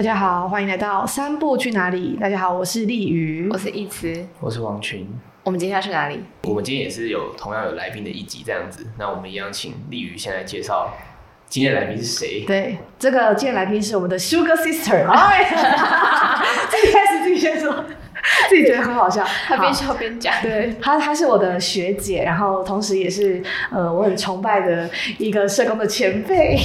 [0.00, 2.16] 大家好，欢迎来到三步去哪里？
[2.18, 5.06] 大家好，我是丽瑜，我是易慈，我是王群。
[5.44, 6.18] 我们今天要去哪里？
[6.44, 8.86] 我们今天也是有同样有来宾的一集这样子。
[8.98, 10.90] 那我们一样请丽瑜先来介绍
[11.50, 12.44] 今天的来宾是谁？
[12.46, 15.06] 对，这个今天来宾是我们的 Sugar Sister。
[15.06, 15.44] 哎，
[16.70, 17.84] 自己开始自己先说，
[18.48, 20.32] 自己觉得很好笑，他边笑边讲。
[20.40, 26.58] 对，她她是我的学姐，然后同时也是呃我很崇拜的一个社工的前辈。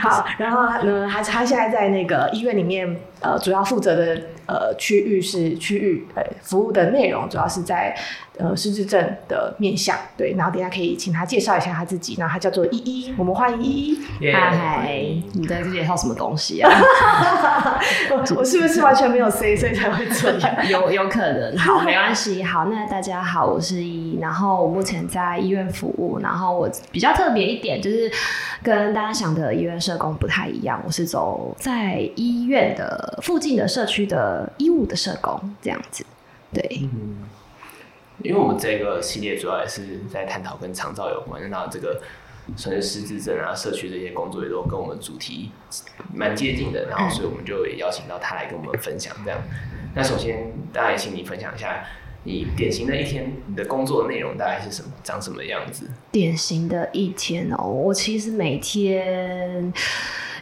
[0.00, 7.96] 好，然后呢，他他现在在那个医院里面，呃，主要负责的呃区域是区域，呃，服务的内容主要是在
[8.38, 13.98] 呃失智症的面向，对，然后等一下可以请他介绍一下他自己，然后他叫做依依，我们欢迎依依。
[14.32, 16.70] 嗨、yeah，你在这介绍什么东西啊？
[18.36, 20.56] 我是不是完全没有 say，所以才会这样？
[20.68, 22.42] 有有可能，好，没关系。
[22.42, 28.10] 好，那大家好，我是依依，然后我目前在医院服务，然后我比较特别一点就是。
[28.62, 36.04] 跟大家想的医院社工不太一样，我是走在医院的附近的社区的医务的社工这样子，
[36.52, 36.80] 对。
[36.82, 37.24] 嗯，
[38.22, 42.02] 因为我们这个系列主要也是在探讨跟长照有关，那这个
[42.56, 45.50] 算是失智症啊，社区这些工作也都跟我们主题
[46.14, 49.40] 蛮接近的，然后所以我们就也邀请到他来跟我们分享这样。
[49.94, 51.84] 那首先，大家也请你分享一下。
[52.28, 54.90] 你典型的一天，你的工作内容大概是什么？
[55.04, 55.88] 长什么样子？
[56.10, 59.72] 典型的一天哦，我其实每天。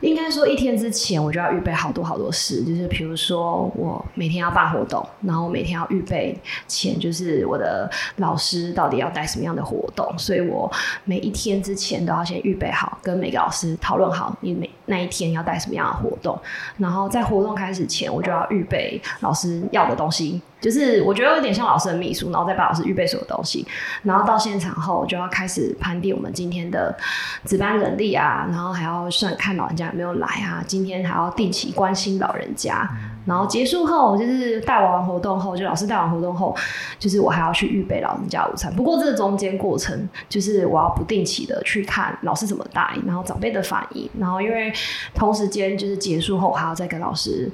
[0.04, 6.38] 应该说，一天之前我就要预备好多好多事，就是比如说我每天要办活动，然后每天要预备
[6.68, 10.70] 钱，就是我的老师到底要带什么样的活动，所以我
[11.04, 16.38] 每一天之前都要先预备好，跟每个老师讨论好你每那一天要带什么样的活动，
[16.78, 23.66] 然后在活动开始前，我就要预备老师要的东西，就是我觉得有点像老师的秘书，然后再把老师预备所有东西，
[24.04, 26.96] 然后到现场后我就要开始盘点我们今天的
[27.44, 30.04] 值班人力啊，然后还要算看老人家有。
[30.04, 30.62] 没有来啊！
[30.66, 32.86] 今天还要定期关心老人家，
[33.24, 36.54] 然后结束后就是带完活动后，就老师带完活动后，
[36.98, 38.74] 就是我还要去预备老人家午餐。
[38.74, 44.72] 不过这个中间过程，就是我要不定期的去看老师怎么带，然后长辈的反应，然后因为
[45.14, 47.50] 同时间就是结束后还要再跟老师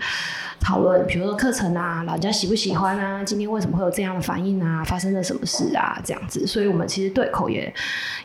[0.61, 3.23] 讨论，比如说课程啊，老人家喜不喜欢啊？
[3.25, 4.83] 今天为什么会有这样的反应啊？
[4.85, 5.99] 发生了什么事啊？
[6.05, 7.73] 这样子，所以我们其实对口也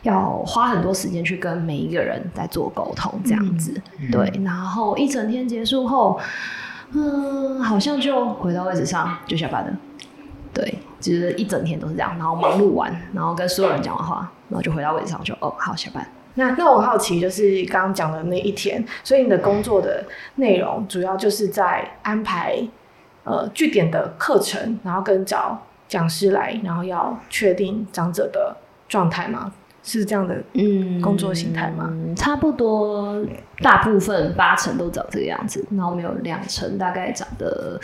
[0.02, 3.72] 要花很多时间去跟每一个人在做沟通，这样子。
[4.10, 6.18] 对，然后一整天结束后，
[6.92, 9.76] 嗯，好像就回到位置上就下班了。
[10.54, 16.06] 对，就是一整天都是这样，然后忙碌完，然后跟所有人讲完话，然后就回到位置上就哦，好，下班。
[16.34, 20.04] 那那我好奇，就是刚刚讲的那一天，所以你的工作的
[20.36, 22.58] 内容主要就是在安排
[23.24, 28.56] 呃据点的课程，然后跟找讲师来，然后要确定长者的
[28.88, 29.52] 状态吗？
[29.86, 31.88] 是这样的，嗯，工作形态吗？
[31.90, 33.24] 嗯，差不多，
[33.62, 37.80] 大部分八成都长这个样子，然后没有两成大概长得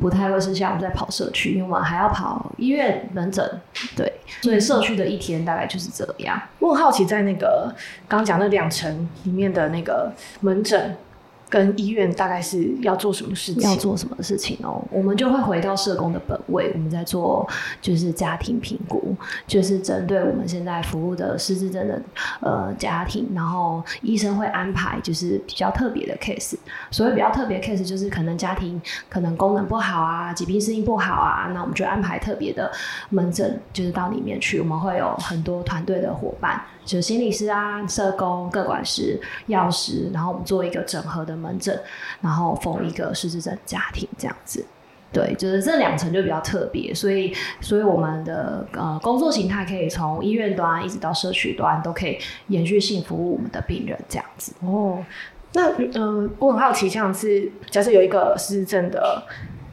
[0.00, 3.48] 不太会是像我们在跑社区，因为我们还要跑医院门诊，
[3.96, 6.36] 对，所以社区的一天大概就是这样。
[6.58, 7.72] 我很好奇，在那个
[8.08, 10.96] 刚刚讲那两成里面的那个门诊。
[11.54, 13.62] 跟医院大概是要做什么事情？
[13.62, 14.82] 要做什么事情哦？
[14.90, 17.48] 我们就会回到社工的本位，我们在做
[17.80, 19.14] 就是家庭评估，
[19.46, 22.02] 就是针对我们现在服务的失智症的
[22.40, 26.56] 呃家庭，然后医生会安排就是比较特别的 case。
[26.90, 32.68] 所谓比较特别 case，就是可能家庭可能功能不好啊，疾病适应不好啊，那我们就安排特别的
[33.10, 34.58] 门诊，就是到里面去。
[34.58, 36.60] 我们会有很多团队的伙伴。
[36.84, 41.78] 就是心理师啊、社工、个管师、药师，然后我们做一个整合的门诊，
[42.20, 44.64] 然后逢一个失智症家庭这样子。
[45.12, 52.18] 对，就是这两层就比较特别，所以，所以我们的呃工作形态可以从医院端一直到社区端都可以
[52.48, 54.52] 延续性服务我们的病人这样子。
[54.60, 54.98] 哦，
[55.52, 59.22] 那嗯、呃，我很好奇，像是假设有一个失智症的。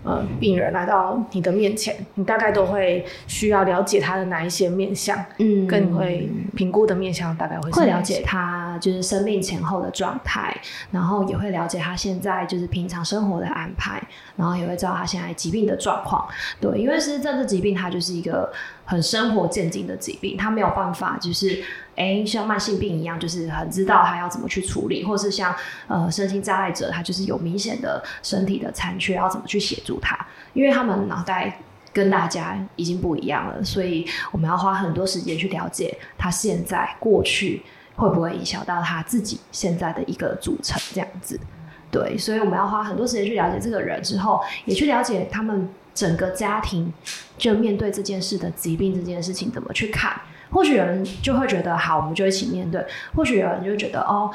[0.03, 5.17] 呃，病人来到你的面前，你大概都会需要了解他的哪一些面相？
[5.37, 10.55] 嗯，跟你会评估的面相大概会是会了解他就是生病前后的状态，
[10.89, 14.01] 然后也会了解他现在就是平常生活的安排，
[14.35, 16.27] 然后也会知道他现在疾病的状况。
[16.59, 18.51] 对，因为是这治疾病它就是一个
[18.91, 21.63] 很生活渐进的疾病，他没有办法就是。
[21.93, 25.53] 哎，像慢性病一样，就是很知道他要怎么去处理，或是像
[25.87, 30.17] 呃身心障碍者，他就是有明显的身体的残缺，要怎么去协助他？
[30.53, 31.59] 因为他们脑袋
[31.93, 37.61] 跟大家已经不一样了，所以我们要花很多时间去了解他现在、过去
[37.95, 41.39] 会不会影响到他自己现在的一个组成，这样子。
[41.91, 46.91] 对，所以我们要花很多时间去了解这个人之后，也去了解他们整个家庭
[47.37, 50.19] 就面对这件事的疾病这件事情怎么去看。
[50.51, 52.81] 或许有人就会觉得好，我们就一起面对；
[53.15, 54.29] 或许有人就觉得哦，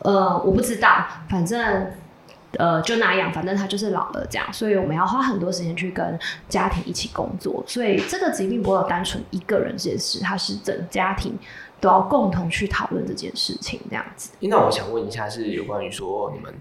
[0.00, 1.86] 呃，我不知道，反正
[2.58, 6.18] 呃，就那样，反正他就是老了这样，所以我们要花很多时间去跟
[6.48, 7.62] 家庭一起工作。
[7.68, 11.38] 所以这个疾病不会有单纯一个人这件事，它是整家庭
[11.80, 14.30] 都要共同去讨论这件事情这样子。
[14.40, 16.52] 那我想问一下，是有关于说你们，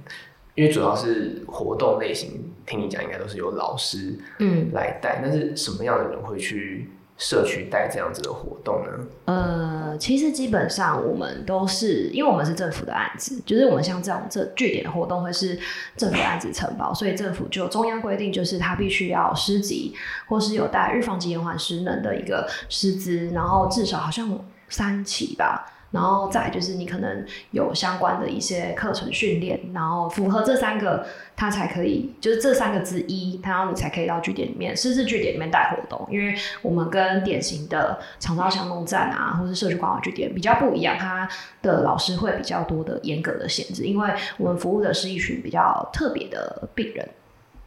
[0.55, 6.89] 因为主要是活动类型，听你讲应该都是由老师嗯来带，但是什么样的人会去？
[7.21, 8.91] 社区带这样子的活动呢？
[9.25, 15.59] 呃，其实基本上我们都是，因为我们是政府的案子，就是我们像这种这据点的活动会是
[15.97, 19.93] 政府案子承包，所以政府就中央规定，就是他必须要师级，
[20.29, 25.69] 或是有带预防及延缓失能的一个师资，然后至少好像三期吧。
[25.91, 31.05] 然后再就是你可能有相关的一些课程训练，然后符合这三个，
[31.35, 36.07] 他才可以，就是这三个之一，然后你才可以到据点里面，师资据点里面带活动。
[36.11, 41.27] 因为我们跟典型的长照相弄站啊，或是社区关怀据点比较不一样，他
[41.63, 47.09] 的老师会比较多的严格的限制，因为我们服务的是一群比较特别的病人，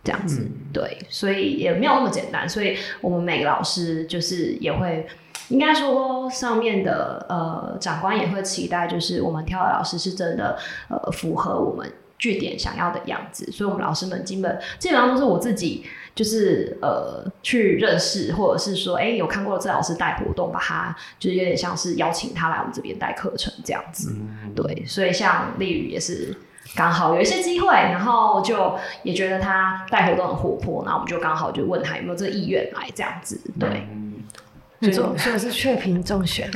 [0.04, 5.04] 这样子，嗯、对，所以也没有那么简单，所以我们每个老师就是也会。
[5.52, 10.58] 应该说，上面的呃长官也会期待，就是我们挑的老师是真的
[10.88, 15.84] 呃符合我们据点想要的样子，所以我们老师们基本基本上都是我自己
[16.14, 26.34] 就是呃去认识，或者是说哎、欸、有看过这老师带活动，把他就是有点像是邀请他来我们这边带课程这样子，嗯、对，所以像丽宇也是
[26.74, 33.68] 刚好有一些机会，然后就也觉得他带活动很活泼，然后我们就刚好就问他有没有这个意愿来这样子，对。
[33.90, 34.11] 嗯
[34.82, 36.50] 没错，所以是雀屏中选，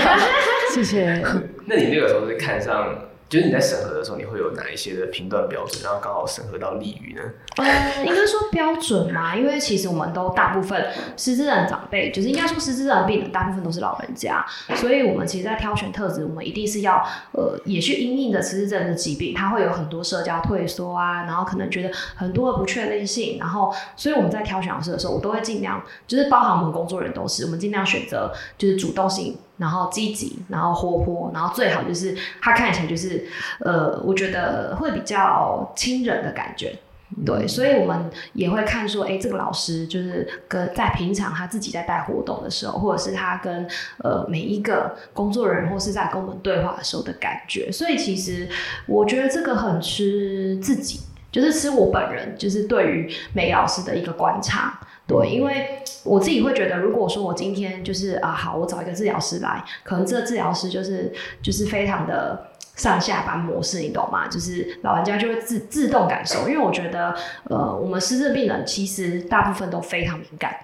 [0.74, 1.22] 谢谢。
[1.66, 2.98] 那你那个时候是看上？
[3.28, 7.20] 就是你在审核的时候，你会有哪一些的评断标准，然后刚好审核到利于呢？
[7.56, 10.86] 呃，应该说标准嘛，因为其实我们都大部分
[11.16, 14.44] 失智症长辈，就是应该说失智症病人大部分都是老人家，
[14.76, 29.36] 所以我们其实，在挑选特质，我们一定是要呃，也去因应的失智症的疾病，它会有很多社交退缩啊，然后可能觉得很多的不确定性，然后所以我们在挑选老师的时候，我都会尽量，就是包含我们工作人员都是，我们尽量选择就是主动性。
[29.58, 33.26] 然后积极，然后活泼，然后最好就是他看起来就是，
[33.58, 36.78] 呃，我觉得会比较亲人的感觉，
[37.26, 43.68] 对，所以我们也会看说，哎，这个老师就是跟在平常他自己在带活动的时候，或者是他跟
[43.98, 48.48] 呃每一个工作人员或是在跟我们对话的时候的感觉，所以其实
[48.86, 51.00] 我觉得这个很吃自己，
[51.32, 54.78] 就是吃我本人，就是对于每个老师的一个观察。
[55.08, 61.10] 对，因为我自己会觉得，如果说我今天就是啊，好，我找一个治疗师来，可能这个治疗师就是
[61.42, 64.28] 就是非常的上下班模式，你懂吗？
[64.28, 67.14] 就是老人家就会自自动感受，因为我觉得，
[67.44, 70.54] 呃，我们失智病人其实大部分都非常敏感，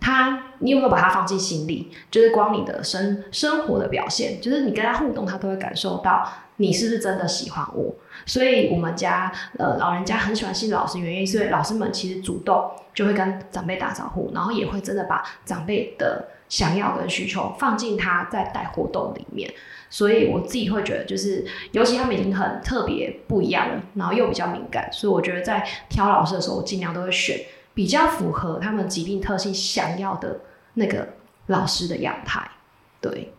[0.00, 1.92] 他你有没有把他放进心里？
[2.10, 6.26] 就是光你的生生活的表现，就是你跟他互动，他都会感受到
[6.56, 7.94] 你是不是真的喜欢我。
[8.26, 19.52] 所以我们家呃老人家很喜欢新老师，原因是因为老师们其实主动就会跟长辈打招呼，然后也会真的把长辈的想要跟需求放进他在带活动里面。
[19.88, 27.36] 所以我自己会觉得，就是尤其他们已经很特别不一样了，然后又比较敏感，所以我觉得在挑老师的时候，我尽量都会选
[27.74, 30.40] 比较符合他们疾病特性想要的
[30.74, 31.08] 那个
[31.46, 32.50] 老师的样态，
[33.00, 33.32] 对。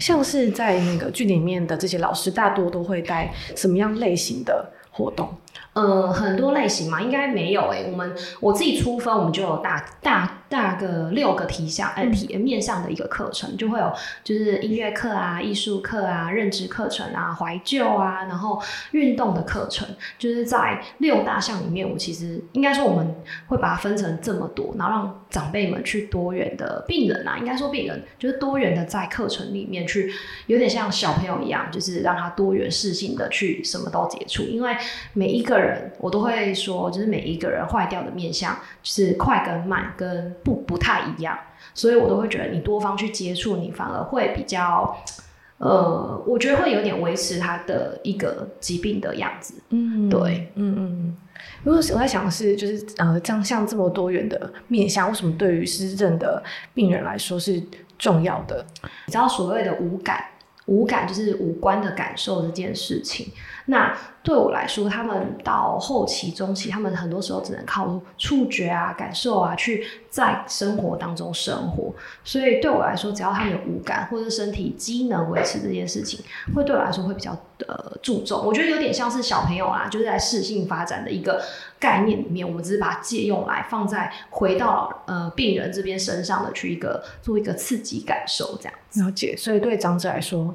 [0.00, 5.32] 像是在那个剧里面的这些老师，大多都会带什么样类型的活动？
[5.72, 7.90] 呃，很多类型嘛，应该没有诶、欸。
[7.90, 13.90] 我们我自己出分，我们就有大大大个六个题项，呃，体验面向的一个课程，就会有
[14.22, 23.14] 就是音乐课啊、艺术课啊、认知课程啊、怀旧啊，然后运动的课程，就是在六大项里面，我其实应该说我们
[23.46, 30.12] 会把它分成这么多，然后让长辈们去多元的病人啊，应该说病人就是多元的在课程里面去，
[30.48, 34.76] 有点像小朋友一样，就是让他多元适性的去什么都接触，因为
[35.14, 40.34] 每一个人我都会说，就是每一个人坏掉的面相，就是快跟慢跟。
[40.44, 41.38] 不不太一样，
[41.72, 44.96] 所以我都会觉得你多方去接触，你反而会比较，
[45.58, 49.54] 呃，我觉得会有点维持他的一个疾病的样子。
[49.70, 51.16] 嗯，对，嗯嗯。
[51.62, 56.42] 如果我在想的是，就是呃，这样像这么多元的面相，为什么对于失智症的
[56.74, 57.62] 病人来说是
[57.98, 58.64] 重要的？
[59.06, 60.24] 你知道所谓的无感，
[60.66, 63.28] 无感就是五官的感受这件事情。
[63.66, 71.94] 那对我来说，他们到后期、中期，他们很多时候只能靠触觉啊、感受啊，去在生活当中生活。
[72.24, 76.20] 所以对我来说，只要他们有五感或者身体机能维持这件事情，
[76.54, 77.30] 会对我来说会比较
[77.66, 78.44] 呃注重。
[78.44, 81.40] 我觉得有点像是小朋友啊，就是在适性发展的一个
[81.78, 89.02] 概念里面，我们只是把借用来放在回到呃病人这边身上的去一个做一个刺激感受这样子。
[89.02, 89.36] 了解。
[89.36, 90.54] 所以对长者来说，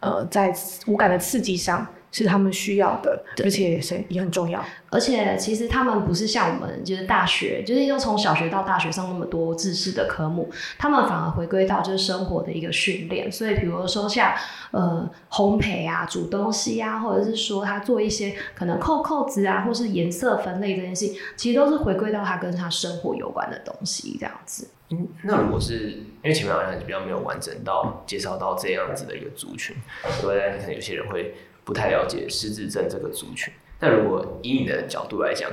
[0.00, 0.54] 呃，在
[0.86, 1.86] 五感的刺激上。
[2.12, 4.64] 是他们需要的，而且也是也很重要。
[4.90, 13.30] 而且其实他们不是像我们，就是大学，就是又从小学到大学上那么多知识的科目，他们反而回归到就是生活的一个训练。
[13.30, 14.32] 所以比如说像
[14.70, 24.68] 呃烘焙啊、煮东西啊，或者是说他做一些可能扣扣子啊，或是颜色分类这件事情，其实都是回归到他跟他生活有关的东西这样子。
[24.90, 25.90] 嗯，那如果是
[26.22, 29.74] 因为前面好像比较没有完整到介绍到这样子的一个族群，
[30.20, 31.34] 所以可能有些人会
[31.66, 33.52] 不太了解失智症这个族群。
[33.78, 35.50] 但如果以你的角度来讲，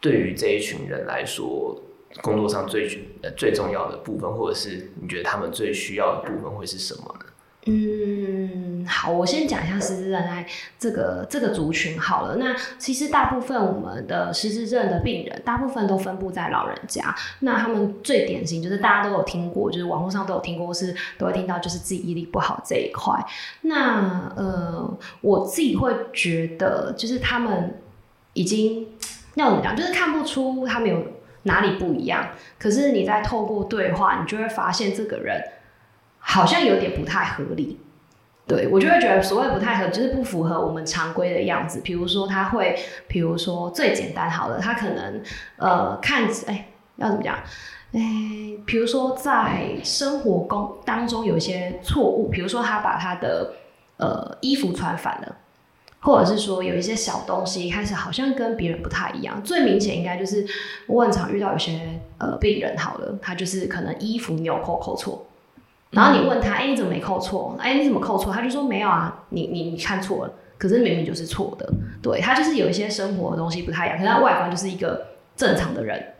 [0.00, 1.80] 对于这一群人来说，
[2.22, 2.88] 工作上最
[3.22, 7.26] 呃最重要的部分，或者是你觉得他们最需要的部分会是什么呢？
[7.66, 10.46] 嗯，好，我先讲一下失智症来
[10.78, 12.36] 这个这个族群好了。
[12.36, 17.14] 那其实大部分我们的失智症的病人，大部分都分布在老人家。
[17.40, 23.14] 那他们最典型就是大家都有听过，就是网络上都有听过，是都会听到就是记忆力不好这一块。
[23.60, 27.78] 那呃，我自己会觉得，就是他们
[28.32, 28.88] 已经
[29.34, 31.04] 要怎么讲，就是看不出他们有
[31.42, 32.30] 哪里不一样。
[32.58, 35.40] 可是你在透过对话，你就会发现这个人。
[36.20, 37.80] 好像有点不太合理，
[38.48, 41.82] 对，我就会觉得所谓不太合，就是不符合我们常规的样子。
[41.84, 42.74] 比如说他会，
[43.06, 45.22] 比如说最简单好了，他可能
[45.58, 47.36] 呃看哎、要怎么讲
[47.92, 48.00] 哎，
[48.64, 53.52] 比如说在生活工当中有一些错误，比如说他把他的
[53.98, 55.36] 呃衣服穿反了，
[56.00, 59.42] 或者是说有一些小东西一开始好像跟别人不太一样。
[59.42, 60.46] 最明显应该就是
[60.86, 65.26] 我很常遇到有些呃病人好了，他就是可能衣服纽扣扣错。
[65.90, 67.56] 然后你问他，哎、欸，你怎么没扣错？
[67.58, 68.32] 哎、欸，你怎么扣错？
[68.32, 70.32] 他就说没有啊，你你你看错了。
[70.58, 71.72] 可是明明就是错的。
[72.02, 76.14] 对，他就是有一些生活的东西不太一样，可是他外观就是一个正常的人。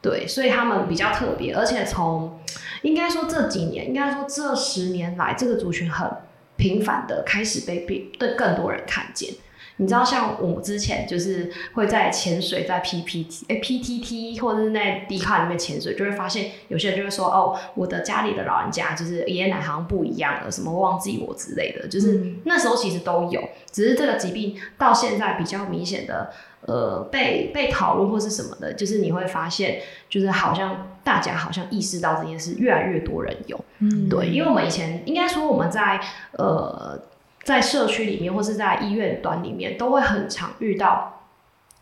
[0.00, 2.38] 对，所以他们比较特别，而且从
[2.82, 6.08] 应该说这几年，应该说这十年来，这个族群很
[6.56, 9.32] 频繁的开始被被对更多人看见。
[9.78, 26.32] 你知道，像我之前就是会在潜水，在 PPT 哎 PTT 或者是在 D 卡里面潜水，就会发现有些人就会说哦，我的家里的老人家就是爷爷奶奶好像不一样了，什么忘记我之类的，就是那时候其实都有，只是这个疾病到现在比较明显的
[26.62, 29.80] 呃被被讨论或是什么的，就是你会发现，
[30.10, 36.00] 就是好像大家好像意识到这件事，越来越多人有，嗯，对，因为我们以前应该说我们在
[36.32, 37.00] 呃。
[37.48, 41.22] 在社区里面，或是在医院端里面，都会很常遇到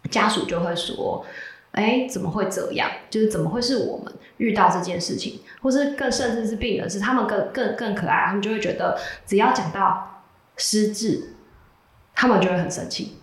[0.08, 1.26] 家属就会说
[1.72, 2.88] ：“哎，怎么会这样？
[3.10, 5.40] 就是怎么会是我们遇到这件事情？
[5.60, 8.96] 或是更甚至是病人，是他们更更更可爱，他们就会觉得
[9.26, 10.22] 只要讲到
[10.56, 11.34] 失智，
[12.14, 13.16] 他们就会很生气。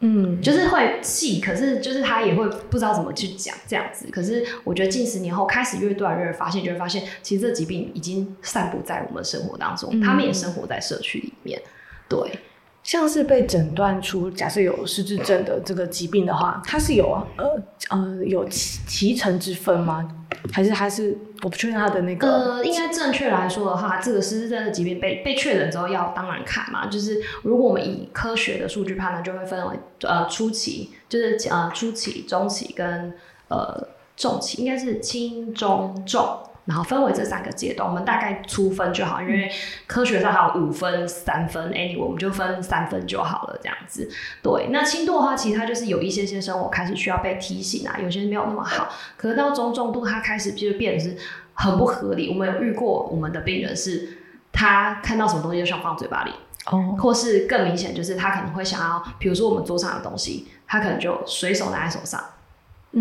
[0.00, 4.08] 嗯，就是会气，可是就是他也会不知道怎么去讲这样子。
[4.10, 11.62] 可是我觉得近十年后开始越多人越发现，就会发现其实这疾病已经散布在我们生活当中，嗯、他们也生活在社区里面。”
[12.08, 12.38] 对，
[12.82, 20.08] 像是被诊断出假设有失智症的这个疾病的话，它是有呃呃有期期程之分吗？
[20.52, 22.28] 还是还是我不确定它的那个？
[22.28, 33.12] 呃，应该正确来说的话，这个失智症的疾病被被确诊之后要当然看嘛，就是如果我们以科学的数据判断，就会分为呃初期，就是呃初期、中期跟
[33.48, 36.38] 呃重期，应该是轻、中、重。
[36.66, 39.50] 然后分为这三个阶段，我们大概粗分就好，因为
[39.86, 44.10] 科学上还有五分、三分，anyway 我们就分三分就好了，这样子。
[44.42, 48.88] 对，那轻度的话，其实它就是有一些些生活开始需要被提醒啊，有些没有那么好。
[49.16, 51.16] 可是到中重度，它开始就变得是
[51.54, 52.28] 很不合理。
[52.30, 54.18] 我们有遇过我们的病人是，
[54.50, 56.32] 他看到什么东西就想放嘴巴里，
[56.72, 62.20] 哦，或是更明显就是他可能会想要，比如说我们桌上的东西，他可能就随手拿在手上，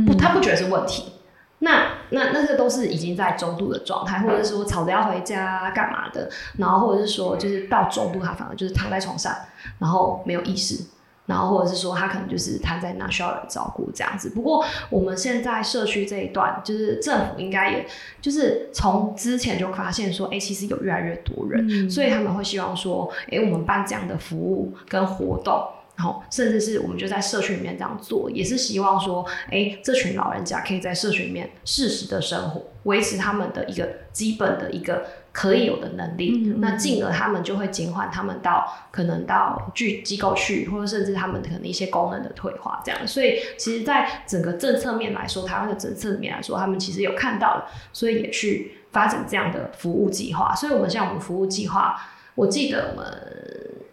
[0.05, 1.13] 不，他不觉得是问题。
[1.59, 9.33] 那那那个都是已经在中度的状态，或者是说吵着要回家干嘛的，然后或者是说就是到中度，他反而就是躺在床上，
[9.79, 10.83] 然后没有意识，
[11.25, 14.29] 然后或者是说他可能就是瘫在那需要人照顾这样子。
[14.29, 17.87] 不过我们现在社区这一段，就是政府应该也
[18.21, 25.65] 就是从之前就发现说，哎、欸，其实有越来越多人，嗯、所以他们会希望说，哎、欸，我们办这样的服务跟活动。
[25.97, 36.43] 然后，甚至是我们就在社群里面这样做，也是希望说，哎，这群老人家可以在社群里面适时的生活，维持他们的一个基本的一个可以有的能力。
[36.47, 43.07] 嗯、那进而他们就会减缓他们到可能到去机构去，或者甚至他们可能一些功能的退化这样。
[43.07, 50.53] 所以，其实，在整个政策面来说，台湾的政策面来说，他们其实有看到了，所以也去发展这样的服务计划。
[50.53, 51.95] 所以我们像我们服务计划，
[52.35, 53.05] 我记得我们。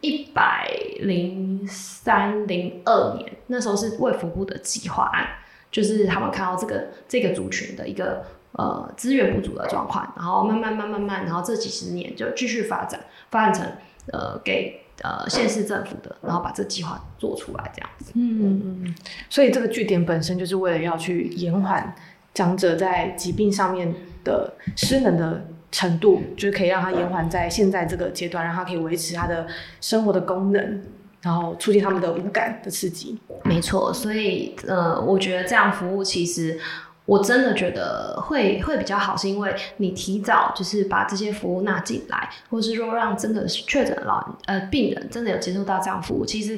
[0.03, 0.69] 一百
[1.01, 5.27] 零三零二年，那时候是卫福部的计划案，
[5.71, 13.73] 就是他们看到这个这个族群的一个呃资源不足的状况，然后慢慢慢慢慢，然后这几十年就继续发展，发展成
[14.13, 18.13] 呃给呃县市政府的，然后把这计划做出来这样子。
[18.15, 18.95] 嗯嗯，
[19.31, 21.95] 所以这个据点本身就是为了要去延缓
[22.35, 23.95] 长者在疾病上面
[24.25, 29.45] 的失能的程度，就是可以让他延缓在现在这个阶段，让他可以维持他的
[29.81, 30.81] 生活的功能，
[31.23, 33.19] 然后促进他们的五感的刺激。
[33.43, 36.61] 没错，所以呃，我觉得这样服务其实。
[37.05, 46.25] 我真的觉得会会比较好，是因为你提早就是把这些服务纳进来，或是说让真的确诊老呃病人真的有接受到这样服务。
[46.25, 46.57] 其实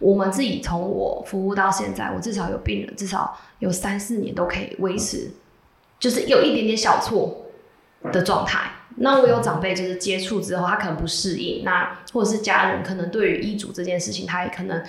[0.00, 5.30] 我们自己从我服务到现在，我至少有病人至少有三四年都可以维持，
[6.00, 7.43] 就是有一点点小错
[8.12, 8.70] 的状态。
[8.96, 14.82] 那我有长辈就是接触之后，他可能不适应，那或者是家人可能对于医嘱这件事情，他也可能。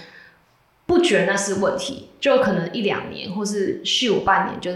[0.88, 4.72] 不觉得那是问题，就可能一两年，或是续五半年，就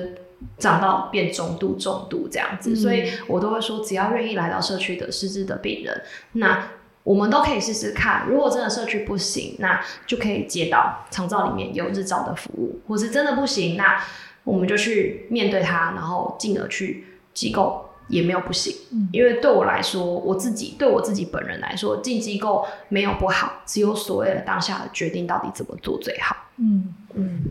[0.58, 2.72] 长到变中度、重度这样子。
[2.72, 6.70] 嗯、所以我都会说，只要愿意来到社区的失智的病人，那
[7.04, 8.26] 我们都可以试试看。
[8.28, 14.04] 如果真的社区不行，那就可以接到长照里面有日照的服务，或是真的不行，那
[14.44, 17.06] 我们就去面对它，然后进而去
[17.36, 17.89] 机构。
[18.10, 18.76] 也没有不行，
[19.14, 26.36] 因为对我来说，我自己对我自己本人来说，进机构没有不好，只有所谓的当下的决定到底怎么做最好。
[26.58, 27.44] 嗯嗯。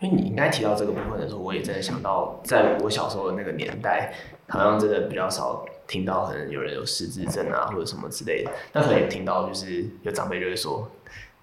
[0.00, 4.12] 因为你应该提到这个部分的时候，我也真的想到，在我小时候的那个年代，
[4.48, 8.50] 好像真的比较少听到可能有人有失智症啊，或者什么之类的。
[8.72, 10.90] 但可能也听到，就是有长辈就会说。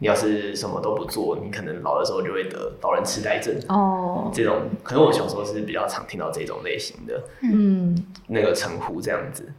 [0.02, 3.56] 你要是什么都不做，你可能老的时候就会得老人痴呆症。
[3.70, 9.54] 哦，这种可能我小时候是比较常听到这种类型的，嗯，那个称呼这样子。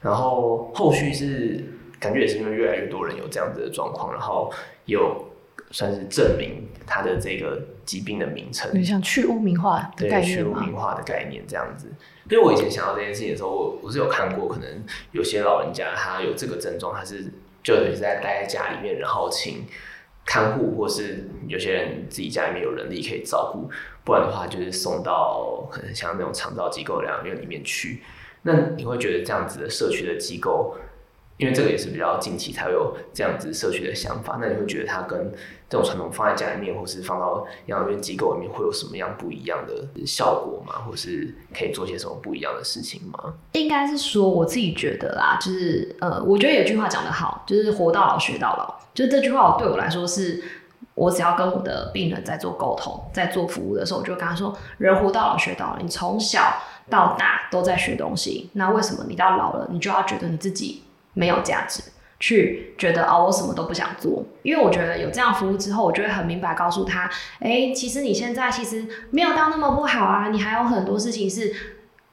[0.00, 1.62] 然后后续是
[2.00, 4.50] 感觉也是因为越来越多人有这样子的状况，然后
[4.86, 5.26] 有
[5.70, 11.92] 算是证明他的这个疾病的名称，就像去污名化的概念，去污名化的概念这样子。
[12.30, 14.66] 因为我以前想到这件事情的时候，我我是有看过，可能
[15.10, 17.30] 有些老人家他有这个症状，他是。
[17.62, 19.64] 就等于在待在家里面，然后请
[20.24, 23.70] 看护，或是有些人自己家里面有人力可以照顾，
[24.04, 28.02] 不然的话就是送到可能像那种长照机构疗养院里面去。
[28.42, 30.76] 那你会觉得这样子的社区的机构？
[31.42, 35.18] 因为这个也是比较近期才有这样子社区的想法，那你会觉得它跟
[35.68, 40.74] 这种传统放在家里面，或是放到养老院机构里面，会有什么样不一样的效果吗？
[40.86, 43.34] 或是可以做些什么不一样的事情吗？
[43.54, 48.80] 应该是说，我自己觉得啦，就是呃，我觉得有句话讲得好，就是活到老学到老。
[48.94, 50.40] 就这句话，对我来说是，
[50.94, 56.40] 我只要跟我的病人在做沟通，在做服务的时候，我就跟他说，人活到老学到老，你从小
[56.88, 60.84] 到大都在学东西，那为什么你到老了，你就要觉得你自己？
[61.14, 61.82] 没有价值，
[62.18, 71.52] 去觉得哦，我什么都不想做，因为我觉得有这样服务之后，我就会很明白告诉他，哎，其实你现在其实没有到那么不好啊，你还有很多事情是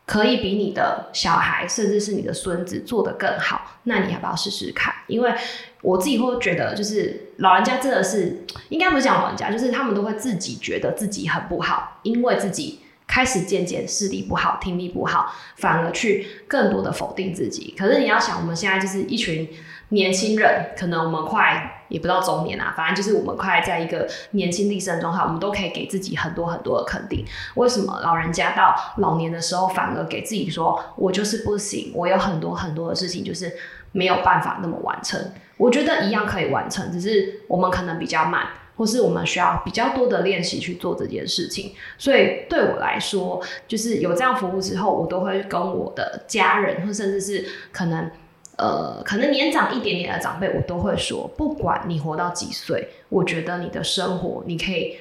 [0.05, 4.93] 可以比你的小孩，甚至是你的孙子做得更好，那你要不要试试看？
[5.07, 5.33] 因为
[5.81, 12.81] 我自己会觉得，就是老人家真的是，应该不是讲老人家，就是他们都会自己觉得自己很不好，因为自己。
[13.09, 17.73] 开始渐渐视力不好，听力不好，反而去更多的否定自己。
[17.75, 19.49] 可是你要想，我们现在就是一群
[19.89, 27.25] 年轻人，可能我们快也不到中年啊，反正就是我们快在一个年轻力盛状态，我们都可以给自己很多很多的肯定。
[27.55, 33.51] 为什么老人家到老年的时候，反而给自己说我就是不行，我有很多很多的事情就是
[33.91, 35.19] 没有办法那么完成？
[35.57, 38.45] 我觉得一样可以完成，只是我们可能比较慢。
[38.79, 48.09] 或是我们需要比较多的练习去做这件事情，所以对我来说，就是有这样服务之后，我都会跟我的家人，或甚至是可能
[48.55, 54.97] 呃可能年长一点点的长辈，我都会说，不管你活到几岁，我觉得你的生活你可以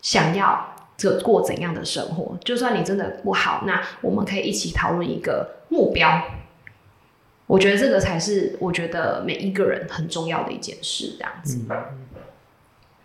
[0.00, 6.24] 想要这过怎样的生活，就算你真的不好，那我们可以一起讨论一个目标。
[7.46, 11.60] 我觉得这个才是我觉得每一个人很重要的一件事，这样子。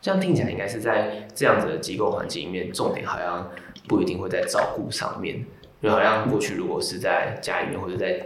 [0.02, 3.50] 这样听起来应该是在这样子的机构环境里面，重点好像
[3.88, 5.36] 不一定会在照顾上面，
[5.82, 8.26] 因为好像过去如果是在家里面或者在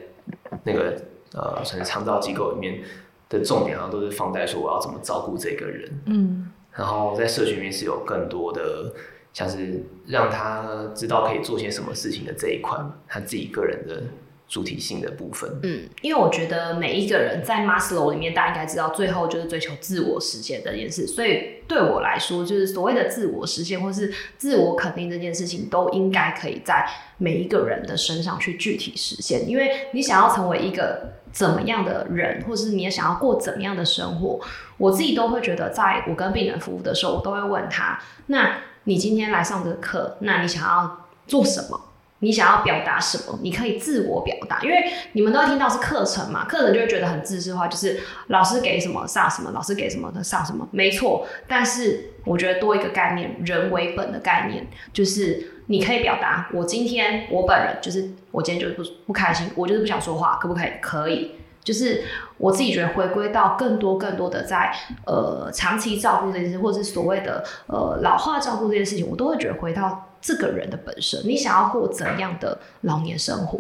[0.64, 0.96] 那个
[1.34, 2.82] 呃，甚至长照机构里面
[3.30, 8.94] 的重点，好像都是放在说我要怎么照顾这个人，嗯，然后在社区里面是有更多的
[9.34, 14.04] 像是让他知道可以做些什么事情的这一块，他自己个人的。
[14.52, 21.08] 主体性的部分，嗯，因为我觉得每一个人在 Maslow 里面，大家应该知道，最后就是追求自我实现这件事。
[21.08, 26.86] 所以对我来说，就是所谓的自我实现或是自我肯定这件事情，都应该可以在
[27.18, 29.48] 每一个人的身上去具体实现。
[29.48, 34.38] 因为你想要成为一个怎么样的人，或是你也想要过怎么样的生活，
[34.78, 41.80] 我自己都会觉得，在我跟病人服务的时候，我都会问他：那你今天来上这个课，那你想要做什么？
[42.22, 43.38] 你想要表达什么？
[43.44, 51.28] 你可以自我表达，因为你们都会听到是课程嘛，课程就会觉得很自私化，就是老师给什么上什么，老师给什么的上什么，没错。
[51.48, 60.72] 但是我觉得多一个概念，人为本的概念，就是你可以表达，我今天我本人就是我今天就是不不开心，我就是不想说话，可不可以？
[60.82, 61.36] 可以。
[61.64, 62.04] 就是
[62.40, 64.74] 我自己觉得回归到更多更多的在
[65.06, 73.60] 呃长期照顾这件事，或者是所谓的呃老化照顾这件事情，我都会觉得回到这个人的本身，你想要过怎样的老年生活？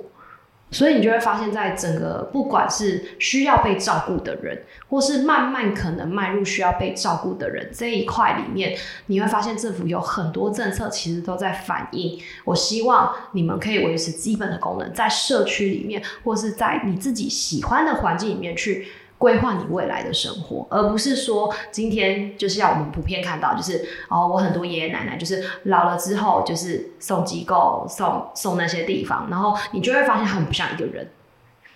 [0.73, 12.17] 所以你就会发现，在整个不管是需要被照顾的人，或是慢慢可能迈入需要被照顾的人这一块里面，你会发现政府有很多政策其实都在反映。
[12.45, 18.87] 我希望你们可以维持基本的功能，在社区里面，或是在你自己喜欢的环境里面去。
[19.21, 31.07] 规划你未来的生活，而不是说今天就是要我们普遍看到，就是哦，我很多爷爷奶奶就是老了之后就是送机构、送送那些地方，然后你就会发现很不像一个人。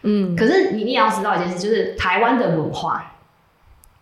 [0.01, 3.13] 嗯，可是你你也要知道一件事，就是台湾的文化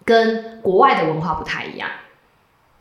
[0.06, 1.90] 跟国外的文化不太一样。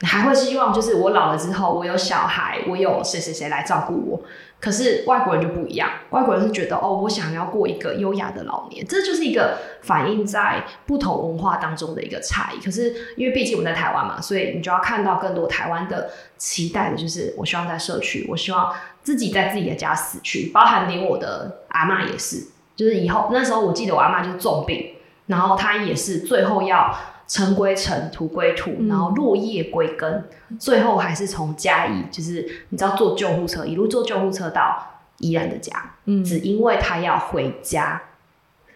[0.03, 4.21] 还会希望就是我老了之后，我有小孩，我有谁谁谁来照顾我。
[4.61, 12.65] 可是外国人就不一样，外国人是觉得哦，我想要过一个优雅的老年，这就是一个反映在不同文化当中的一个差异。
[12.65, 24.95] 可是因为毕竟我们在台湾嘛，所以你就要看到更多台湾的期待的，就是我希望在社区，我希望自己在自己的家死去，包含连我的阿嬷也是，就是以后那时候我记得我阿嬷就是重病，
[25.27, 26.93] 然后她也是最后要。
[27.33, 38.03] 尘归尘，土归土，然后落叶归根，嗯、最后还是从嘉义，就是你知道坐救护车，一路坐救护车到宜兰的家，嗯，只因为他要回家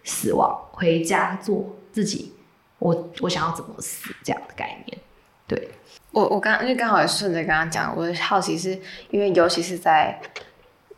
[0.03, 2.33] 死亡，回家做自己，
[2.79, 4.97] 我我想要怎么死这样的概念，
[5.45, 5.69] 对，
[6.09, 8.71] 我我刚因为刚好也顺着刚刚讲，我的好奇是
[9.11, 10.19] 因为尤其是在。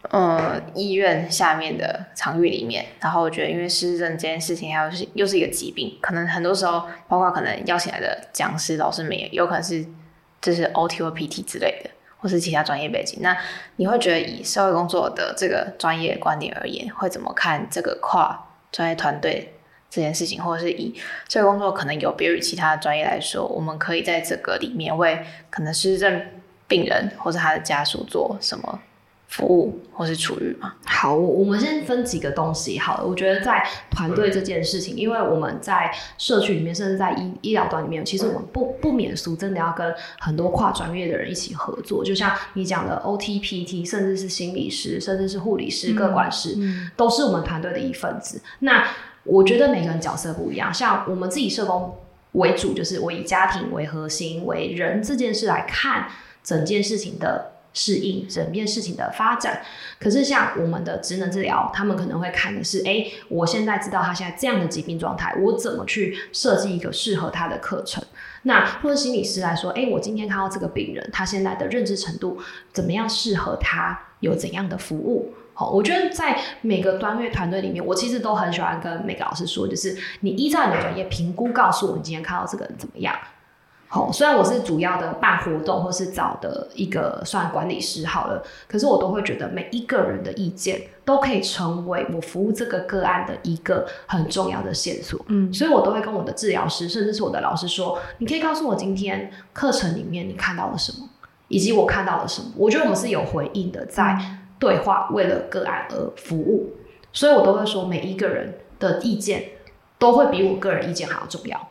[0.04, 9.86] 呃，医院下面的场域里面，然后我觉得，因为失智症这件事情，还有是又是一个疾病，可能很多时候，包括可能邀请来的讲师、老师们，也有可能是
[10.42, 13.20] 就是 OT 或 PT 之类的，或是其他专业背景。
[13.22, 13.38] 那
[13.76, 19.54] 你会觉得，以社会工作的这个专业观点而言，会怎么看这个跨专业团队
[19.90, 20.96] 这件事情，或者是以
[21.28, 26.22] 社会工作可能有别于其他专业来说，我们可以在这个里面为可能失智症
[26.70, 28.80] 病人或者他的家属做什么？
[29.30, 30.74] 服务或是处遇吗？
[30.86, 33.06] 好，我们先分几个东西好了。
[33.06, 42.04] 我觉得在团队这件事情，因为我们在社区里面，甚至在医医疗端里面，其实我们不不免俗，真的要跟很多跨专业的人一起合作。
[42.04, 48.42] 就像你讲的 OT、PT，甚至是心理师，甚至是护理师、各管师，嗯、都是我们团队的一份子。
[48.60, 48.88] 那
[49.24, 51.96] 我觉得每个人角色不一样，像我们自己社工
[52.32, 56.08] 为主，就是我以家庭为核心，为人这件事来看
[56.44, 57.52] 整件事情的。
[57.74, 59.62] 适应整件事情的发展，
[60.00, 68.04] 可是像我们的职能治疗，他们可能会看的是：哎，我现在知道他现在这样的疾病状态，我怎么去设计一个适合他的课程？
[68.44, 72.38] 那或者心理师来说，哎，我今天看到这个病人，他现在的认知程度
[72.72, 75.34] 怎么样适合他有怎样的服务？
[75.54, 83.14] 好，我觉得在每个专业团队里面，我其实都很喜欢跟每个老师说，就是你依照你的专业评估，告诉我你今天看到这个人怎么样。
[83.92, 95.20] 好，虽然我是主要的办活动或是找的一个算管理师好了，可是我都会觉得每一个人的意见都可以成为我服务这个个案的一个很重要的线索。
[95.30, 101.10] 嗯，所以我都会跟我的治疗师，甚至是我的老师说，你可以告诉我今天课程里面你看到了什么，
[101.48, 102.52] 以及我看到了什么。
[102.56, 104.16] 我觉得我们是有回应的，在
[104.60, 106.74] 对话为了个案而服务，
[107.12, 109.46] 所以我都会说每一个人的意见
[109.98, 111.69] 都会比我个人意见还要重要。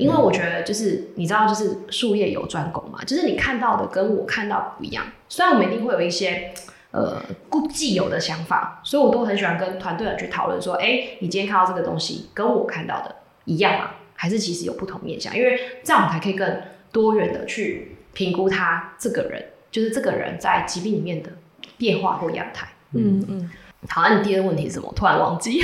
[0.00, 5.04] 因为我觉得，就是你知道，就是术业有专攻嘛，就是你看到的跟我看到不一样。
[5.28, 6.52] 虽然我们一定会有一些
[6.90, 13.90] 呃固既有的想法，所以我都很喜欢跟团队人去讨论说，哎，你今天看到这个东西跟我看到的一样吗？
[14.14, 15.36] 还是其实有不同面向？
[15.36, 16.60] 因为这样我们才可以更
[16.90, 21.30] 多元的去评估他这个人，就是这个人在疾病里面的
[21.78, 22.68] 变化或样态。
[22.92, 23.50] 嗯嗯。
[23.88, 24.92] 好，那你第二个问题是什么？
[24.94, 25.58] 突然忘记，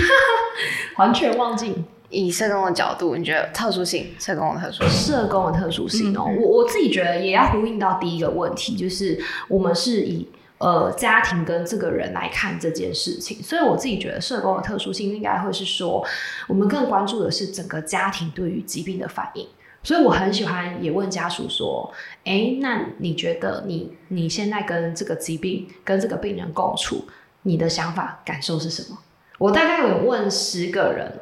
[0.96, 1.75] 完全忘记。
[2.16, 4.07] 以社工的角度，你觉得特殊性？
[4.18, 4.90] 社工的特殊性？
[4.90, 10.26] 社工的特殊性哦，嗯、我我自己觉得也要呼应到第一个问题，就是我们是以
[10.57, 16.02] 呃家庭跟这个人来看这件事情，所以我自己觉得社工的特殊性应该会是说，
[16.48, 19.46] 我们更关注的是整个家庭对于疾病的反应。
[19.83, 21.92] 所以我很喜欢也问家属说，
[22.24, 27.05] 哎、欸，那你觉得你你现在跟这个疾病跟这个病人共处，
[27.42, 28.96] 你的想法感受是什么？
[29.38, 31.12] 我大概有问十个人。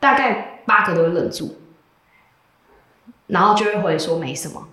[0.00, 1.56] 大概八个都会愣住，
[3.26, 4.68] 然后就会回说没什么。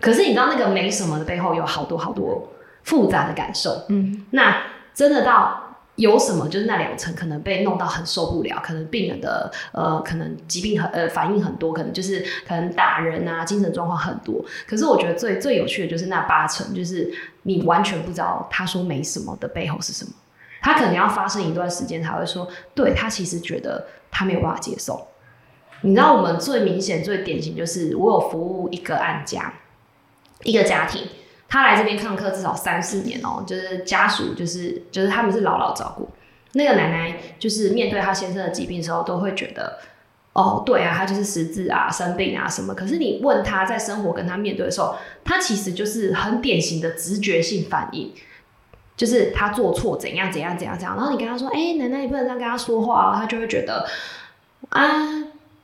[0.00, 3.84] 可是你知道那个没什么的背后有好多好多复杂的感受。
[3.88, 4.62] 嗯，那
[4.94, 5.60] 真的到。
[5.96, 12.18] 有什么就是那两层可能被弄到很受不了，可能病人的呃可能疾病很呃反应很多，可能就是
[12.48, 14.44] 可能打人啊，精神状况很多。
[14.66, 17.08] 可是我觉得最最有趣的就是那八层，就是
[17.44, 20.10] 你完全不知道他说没什么的背后是什么。
[20.60, 25.08] 他可能要发生一段时间才会说，对，他其实觉得他没有办法接受。
[25.82, 29.52] 你知道我们最明显最典型就是我有服务一个案家，
[30.44, 31.02] 一个家庭。
[31.46, 36.08] 他来这边看课至少三四年哦、就是家属就是就是他们是牢牢照顾
[36.52, 39.78] 那个奶奶，就是面对他先生的疾病的时候，都会觉得
[40.32, 42.74] 哦，对啊，他就是失智啊、生病啊什么。
[42.74, 48.12] 可是你问他在生活跟他面对的时候，他其实就是很典型的直觉性反应，
[48.96, 50.96] 就是他做错怎样怎样怎样怎样。
[50.96, 53.86] 然后你跟他说，哎、奶奶你不能这样跟他说话，他就会觉得
[54.70, 54.82] 啊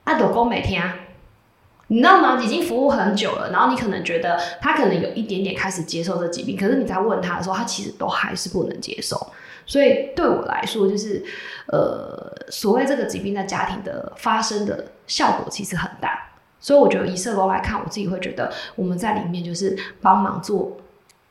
[0.04, 0.80] 啊，都讲没听。
[1.92, 2.40] 你知道吗？
[2.40, 9.26] 已经服务很久了，然后你可能觉得他可能有一点点开始接受这疾病，可是你在问他的时候，他其实都还是不能接受。
[9.66, 11.24] 所以对我来说，就是
[11.66, 16.30] 呃，所谓这个疾病在家庭的发生的效果其实很大。
[16.60, 20.76] 所以我觉得以社工来看，我自己会觉得我们在里面就是帮忙做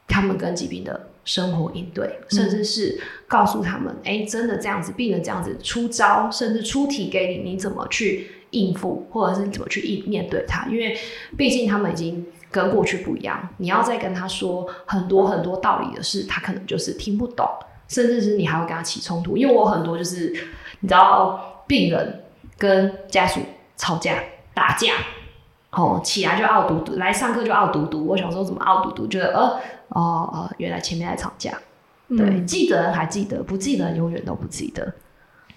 [0.09, 10.65] 他们跟疾病的生活应对，甚至是告诉他们，哎、嗯，真的这样子，病人这样子出招，甚至出题给你，你怎么去应付，或者是你怎么去应面对他？
[10.71, 10.97] 因为
[11.37, 17.47] 毕竟他们已经跟过去不一样，你要再跟他说很多很多道理的事，他可能就是听不懂，
[17.87, 19.37] 甚至是你还会跟他起冲突。
[19.37, 20.33] 因为我很多就是
[20.79, 22.23] 你知道，病人
[22.57, 23.39] 跟家属
[23.77, 24.15] 吵架
[24.55, 24.93] 打架，
[25.71, 28.05] 哦，起来就傲嘟嘟，来上课就傲嘟嘟。
[28.05, 31.51] 我想说怎么傲嘟嘟，觉得呃哦哦，原来前面在吵架。
[32.09, 34.93] 对，嗯、记得人还记得，不记得永远都不记得。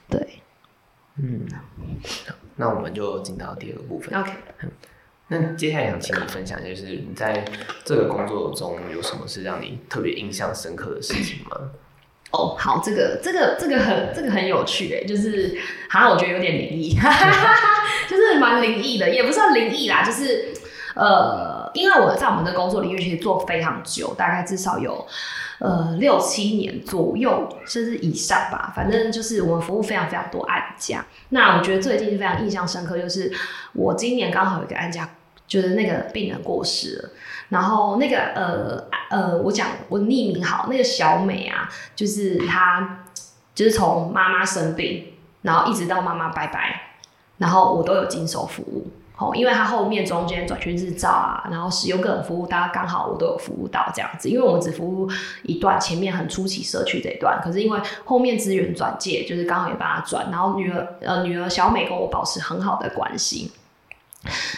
[0.09, 0.42] 对，
[1.16, 1.46] 嗯。
[2.57, 4.14] 那我们就进到第二个部分。
[4.20, 4.31] OK，
[5.29, 7.42] 那接下来想请你分享，就是你在
[7.83, 11.70] 这个工作中有什么是让你特别印象深刻的事情吗？
[12.33, 15.57] 哦，好，这个这个这个很这个很有趣哎，就是
[15.88, 16.95] 好像我觉得有点灵异，
[18.09, 20.49] 就是蛮灵异的，也不算灵异啦，就是
[20.95, 25.07] 呃，因为我在我们的工作领域其实做非常久，大概至少有。
[25.59, 28.73] 呃，六七年左右，甚至以上吧。
[28.75, 31.07] 反正就是我们服务非常非常多案家。
[31.29, 33.31] 那我觉得最近非常印象深刻，就是
[33.73, 35.09] 我今年刚好有一个案家，
[35.53, 37.11] 就是那个病人过世了。
[37.51, 43.05] 然后那个呃呃，我讲我匿名好，那个小美啊，就是她，
[43.55, 45.09] 就是从妈妈生病，
[45.43, 46.95] 然后一直到妈妈拜拜，
[47.37, 48.87] 然后我都有经手服务
[49.19, 49.33] 哦。
[49.35, 54.31] 因为他后面中间转去日照啊，然后使用个人服务，大家刚好我都有服务到这样子。
[54.31, 55.07] 因为我们只服务
[55.43, 60.31] 一段前面很初期社区这一段，可是因为后面资源转介，就是刚好也帮他转。
[60.31, 63.53] 然后女儿呃女儿小美跟我保持很好的关系。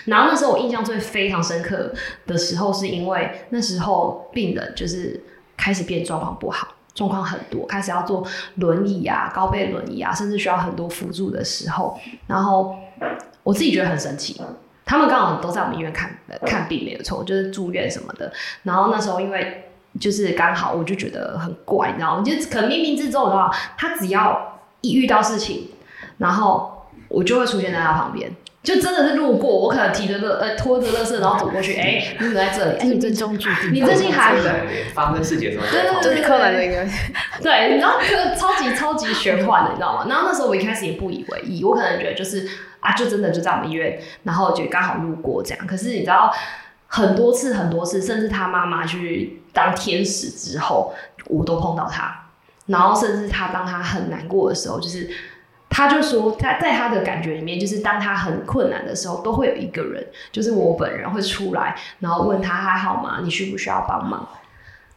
[0.06, 1.92] 然后那时候我印象最非常深刻
[2.26, 5.22] 的时候，是因为那时候病人就是
[5.56, 12.76] 开始变状况不好，状况很多，开始要坐轮椅啊、高背轮椅啊，甚至需要很多辅助的时候，然后。
[13.42, 14.40] 我自己觉得很神奇，
[14.86, 18.32] 他们刚好都在我们医院看看病，没有错，就是住院什么的。
[18.62, 22.22] 然后那时候因为就是刚好，我就觉得很怪，你知道吗？
[22.24, 25.68] 就可能冥冥之中的话，他只要一遇到事情，
[26.16, 28.34] 然后我就会出现在他旁边。
[28.64, 32.70] 就真的是路过，我可能提着乐呃拖着乐色，然后走过去，哎、欸，你怎么在这里？
[32.78, 34.34] 哎、欸，你最终注定，你最近还
[34.94, 35.64] 发生事情什么？
[35.70, 36.86] 对对对对，柯南那个，
[37.42, 40.06] 对，然后这个超级超级玄幻的，你知道吗？
[40.08, 42.48] 然后那时候我一开始也不以为意，我可能觉得就是
[42.80, 45.66] 啊，就真的就在我们医院，然后就刚好路过这样。
[45.66, 46.32] 可是你知道，
[46.86, 50.94] 很多次很多次，甚至他妈妈去当天使之后，
[51.26, 52.28] 我都碰到他，
[52.64, 55.10] 然后甚至他当他很难过的时候，就是。
[55.76, 63.18] 他就说，在在他的感觉里面，就是当他很困难的时候，都会有一个人，就是我本人会出来，然后问他还好吗？
[63.24, 64.24] 你需不需要帮忙？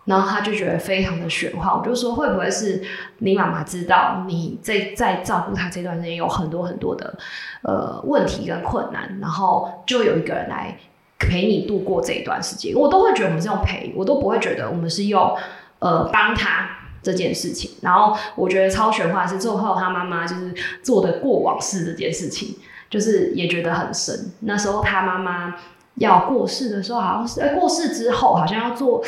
[0.05, 1.75] 然后他就觉得非常的玄幻。
[1.75, 2.83] 我就说，会不会是
[3.17, 7.17] 你妈妈知道你在在照顾他这段时间有很多很多的
[7.63, 10.77] 呃问题跟困难，然后就有一个人来
[11.17, 12.75] 陪你度过这一段时间？
[12.75, 15.35] 我都会觉得我们是用陪，我都不会觉得我们是用
[15.79, 16.69] 呃帮他。
[17.07, 22.53] 这件事情，然后我觉得超玄幻是最后他妈妈就是做的过往事这件事情，
[22.89, 24.33] 就是也觉得很神。
[24.41, 25.55] 那时候他妈妈
[25.95, 29.01] 要过世的时候，好像是、欸、过世之后好像要做，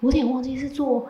[0.00, 1.06] 我有点忘记是做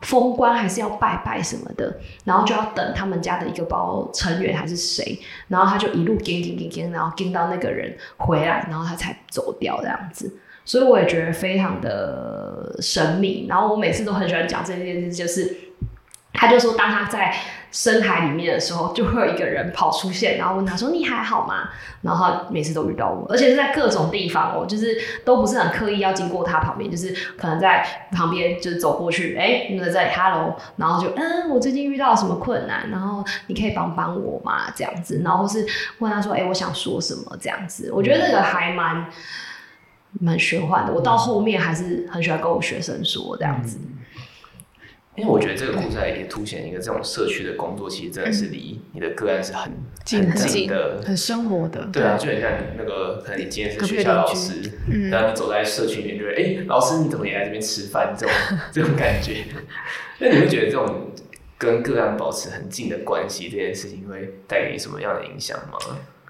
[0.00, 10.28] 封棺还是要拜拜什么的，然后就要等他们家的一个包成员还是谁，然后他就一路跟跟跟跟，然后跟到那个人回来，然后他才走掉这样子。
[10.64, 13.46] 所以我也觉得非常的神秘。
[13.48, 15.58] 然后我每次都很喜欢讲这件事，就是。
[16.36, 17.32] 他就说，当他在
[17.70, 21.68] 深海里面的时候，就会有一个人跑出现，然后问他说：“你还好吗？”
[22.02, 34.72] 然后他每次都遇到我，而且是在各种地方哦，就是都不是很刻意要经过他旁边，就是可能在旁边就是走过去，哎，那个在 Hello，然后就嗯，我最近遇到什么困难，然后你可以帮帮我吗？
[34.74, 35.64] 这样子，然后是
[36.00, 39.06] 问他说：“哎，我想说什么？”这样子，我觉得这个还蛮
[40.20, 40.92] 蛮玄幻的。
[40.92, 43.78] 我到后面还是很喜欢跟我学生说这样子。
[45.16, 49.70] 因为我觉得这个故事也凸显一个这种社区的工作，其实真的是离你的个案是很
[50.04, 51.88] 近很近的，很生活的。
[51.92, 54.72] 对啊，就很像那个，可能你今天是学校老师，
[55.12, 58.12] 然后你走在社区里面，就会哎、欸，老师你怎么也来这边吃饭？
[58.18, 58.34] 这种
[58.72, 59.44] 这种感觉。
[60.18, 61.12] 那你会觉得这种
[61.56, 65.78] 跟个案保持很近的关系，这件事情会带给你什么样的影响吗？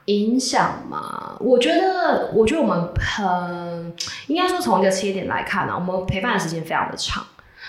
[0.06, 1.36] 影响嘛？
[1.40, 3.92] 我觉得，我觉得我们很
[4.26, 7.24] 应该说从一个切点来看呢、啊，我们陪伴的时间非常的长。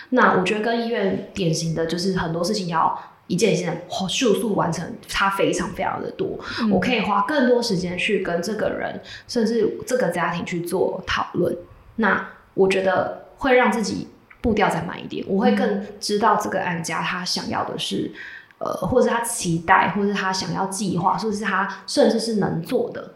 [0.09, 6.37] 那我觉得跟医院典型的就是很多事情要一件一件迅速完成，差非常非常的多。
[6.61, 11.55] 嗯、我可以花更多时间去跟这个人，甚至这个家庭去做讨论。
[11.95, 14.07] 那我觉得会让自己
[14.41, 15.25] 步调再慢一点。
[15.27, 18.11] 我会更知道这个案家他想要的是，
[18.59, 23.11] 呃，或者是他期待，或者是他想要计划，或者是他甚至是能做的。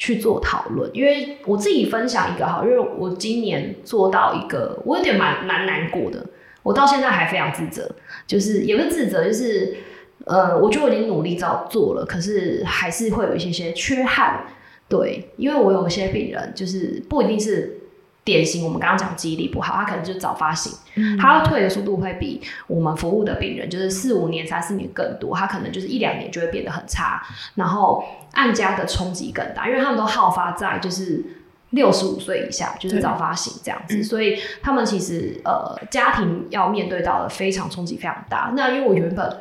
[0.00, 6.24] 去做讨论，因为我自己分享一个哈，因为我今年做到一个，我有点蛮蛮难过的，
[6.62, 7.90] 我到现在还非常自责，
[8.24, 9.76] 就是也不是自责，就是
[10.24, 14.46] 呃，我觉得我已经努力照做了，可是还是会有一些些缺憾，
[14.88, 17.80] 对，因为我有一些病人，就是不一定是。
[18.28, 27.22] 典型，我们刚刚讲记忆力不好，他可能就是早发型，嗯、他要退的速度会比我们服务的病人就是四五年、三四年更多，他可能就是一两年就会变得很差，
[27.54, 31.24] 然后按家的冲击更大，因为他们都好发在就是
[31.70, 38.52] 六十五岁以下，就是早发型这样子，所以他们其实呃家庭要面对到的非常冲击非常大。
[38.54, 39.40] 那因为我原本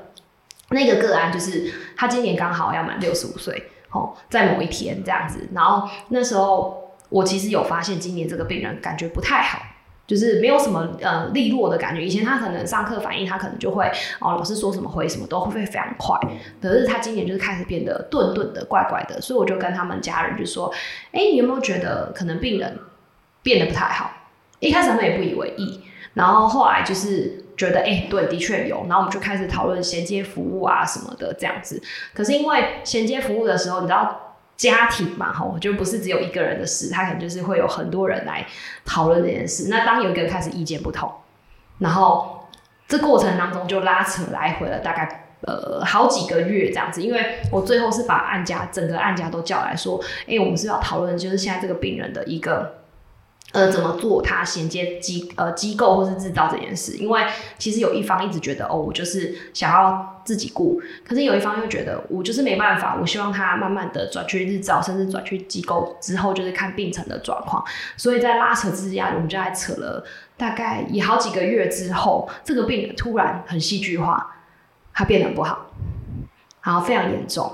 [0.69, 6.86] 那个个案就是他今年刚好要满六十五岁，哦，在某一天这样子，然后那时候。
[7.09, 9.59] 我其实有发现，今年这个病人感觉不太好，
[10.05, 12.05] 就是没有什么呃利落的感觉。
[12.05, 13.85] 以前他可能上课反应，他可能就会
[14.19, 16.19] 哦，老师说什么回什么都会非常快。
[16.61, 20.73] 可是他今年就是开始变得顿顿的、怪怪的，所以我就跟他们家人就说
[21.11, 22.77] ：“哎，你有没有觉得可能病人
[23.41, 24.11] 变得不太好？”
[24.59, 25.81] 一开始他们也不以为意，
[26.13, 31.81] 然后后来就是觉得：“哎，对，的确有。”然后我们就开始讨论衔接服务啊什么的这样子。
[32.13, 34.23] 可是因为衔接服务的时候，你知道。
[34.57, 38.45] 家庭嘛，哈，就不是只有一个人的事，他可能就是会有很多人来
[38.83, 39.69] 讨论这件事。
[39.69, 41.09] 那当有一个人开始意见不同，
[41.77, 42.49] 然后
[42.87, 47.01] 这过程当中就拉扯来回了大概呃好几个月这样子。
[47.01, 52.76] 因为我最后是把案家整个案家都叫来说，哎、我们是要讨论就是现在这个病人的一个。
[53.53, 56.97] 呃，怎么做他衔接机呃机构或是制造这件事？
[56.97, 57.21] 因为
[57.57, 67.63] 其实有一方一直觉得哦，我就是想要自己顾，可是有一方又觉得我就是没办法，我希望他慢慢的转去日照，甚至转去机构之后，就是看病程的状况。
[67.95, 70.05] 所以在拉扯之下，我们就还扯了
[70.35, 74.35] 大概也好几个月之后，这个病突然很戏剧化，
[74.93, 75.67] 他变得不好，
[76.63, 77.49] 然后非常严重，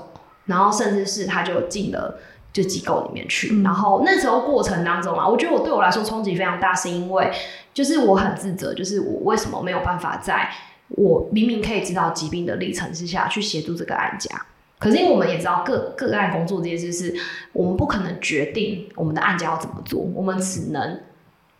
[0.46, 2.18] 然后甚至是他就进了。
[2.54, 7.30] 就机构里面去，嗯、然后那时候过程当中啊，我觉得我对我来说冲击非常大，是因为
[7.74, 10.48] 就是我很自责，就是我为什么没有办法在
[10.90, 14.30] 我明明可以知道疾病的历程之下去协助这个案家，
[14.78, 17.12] 可是因为我们也知道个个案工作这件事是
[17.52, 21.00] 我们不可能决定我们的案家要怎么做，我们只能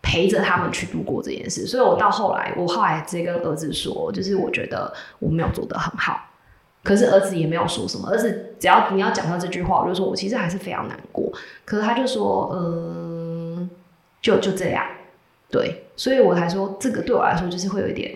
[0.01, 1.67] 陪着他们去度过这件事。
[1.67, 6.21] 所以我到后来，我后来直接跟儿子说，就是我觉得我没有做得很好。
[6.85, 11.33] 可是儿子也没有说什么，儿子只要你要讲到这句话，我就说我其实还是非常难过。
[11.65, 13.69] 可是他就说，嗯、呃，
[14.21, 14.85] 就就这样，
[15.51, 18.15] 对，所以我才说这个对我来说就是会有一点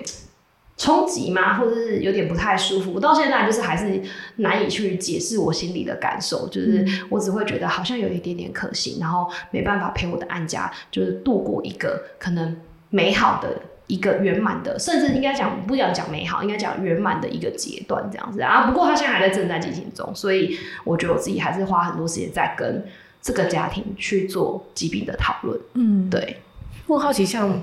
[0.77, 2.93] 冲击嘛，或者是有点不太舒服。
[2.93, 4.03] 我到现在就是还是
[4.37, 12.55] 难以去解释我心里的感受，就是我只会觉得好像有一点点可惜，然后没办法陪我的安家就是度过一个可能
[12.91, 13.49] 美好的。
[13.89, 18.67] 一个圆满的，甚至应该讲不讲讲美好，应该讲圆满的一个阶段这样子啊。
[18.67, 22.87] 不过他现在还在正在进行中，所以我觉得我自己还是花很多时间在跟
[23.21, 25.59] 这个家庭去做疾病的讨论。
[25.75, 26.37] 嗯，对。
[26.87, 27.61] 我好奇，像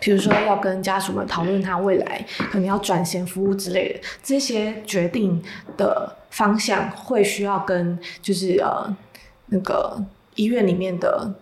[0.00, 5.42] 比如说要跟家属们讨论他未来可能要转衔服务之类的这些决定
[5.76, 8.96] 的方向，会需要跟就是呃
[9.46, 10.02] 那个
[10.34, 11.34] 医院里面的。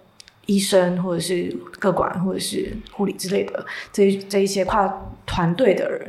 [0.48, 4.92] 医生或者是各管或者是护理之类的，这这一些跨
[5.26, 6.00] 团队的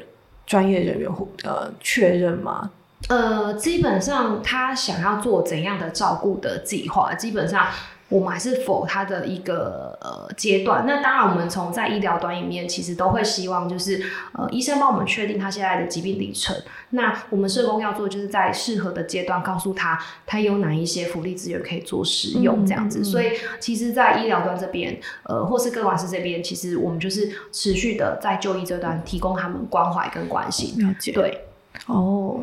[0.46, 1.12] 专业人员
[1.44, 2.72] 呃确认吗？
[3.08, 7.68] 呃，基本上他想要做怎样的照顾的计划，基本上
[8.10, 10.84] 我们还是否他的一个呃阶段。
[10.86, 14.04] 那当然，我们从在医疗端里面，其实都会希望就是
[14.34, 16.56] 呃医生帮我们确定他现在的疾病历程。
[16.90, 23.00] 那我们社工要做，就是在适合的阶段告诉他，他有哪一些福利资源可以做使用这样子。
[23.00, 30.84] 嗯嗯嗯，所以，其实，在医疗端这边，呃，或是各管师这边，其实我们就是持续的在就医这段提供他们关怀跟关心。
[30.84, 31.12] 了解。
[31.12, 31.46] 对。
[31.86, 32.40] 哦，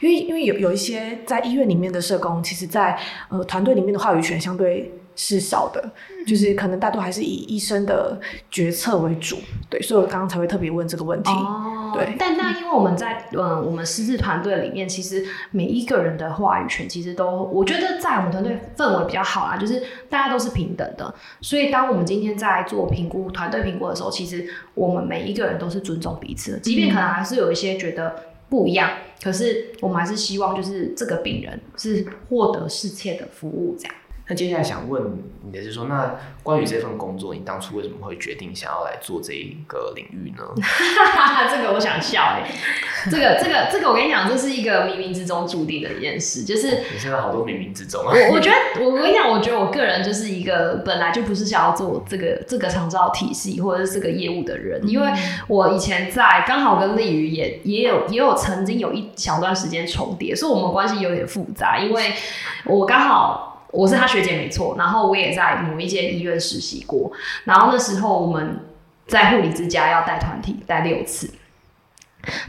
[0.00, 2.98] 因为因为有有一些在医院里面的社工，其实在
[3.28, 8.18] 呃团队里面的话语权相对是少的，嗯、就是可能大多还是以医生的
[8.50, 9.36] 决策为主，
[9.68, 11.30] 对，所以我刚刚才会特别问这个问题。
[11.30, 12.14] 哦，对。
[12.18, 28.14] 但那因为我们在嗯、呃、我们师资团队里面，其实每一个人的话语权其实都，我觉得在我们团队氛围比较好啦，就是大家都是平等的，所以当我们今天在做评估团队评估的时候，其实我们每一个人都是尊重彼此的，即便可能还是有一些觉得。
[28.52, 28.90] 不一样，
[29.22, 33.94] 可是我们还是希望就是这个病人是获得适切的服务，这样。
[34.32, 40.42] 那接下来想问你的是说，那关于这份工作，你当初为什么会决定想要来做这一个领域呢？
[41.50, 48.10] 这个我想笑哎、欸，这个这个这个我跟你讲，这是一个冥冥之中注定的一件事，就是你现在好多冥冥之中啊。
[48.10, 55.12] 我我觉得我跟你讲，我觉得我个人就是一个本来就不是想要做这个这个长照体系或者是这个业务的人，因为
[55.46, 62.14] 我以前在刚好跟丽宇也也有也有曾经有一小段时间重叠，所以我们关系有点复杂，因为
[62.64, 63.51] 我刚好。
[63.72, 67.10] 我是他学姐没错，然后我也在某一间医院实习过，
[67.44, 68.60] 然后那时候我们
[69.06, 71.30] 在护理之家要带团体带六次，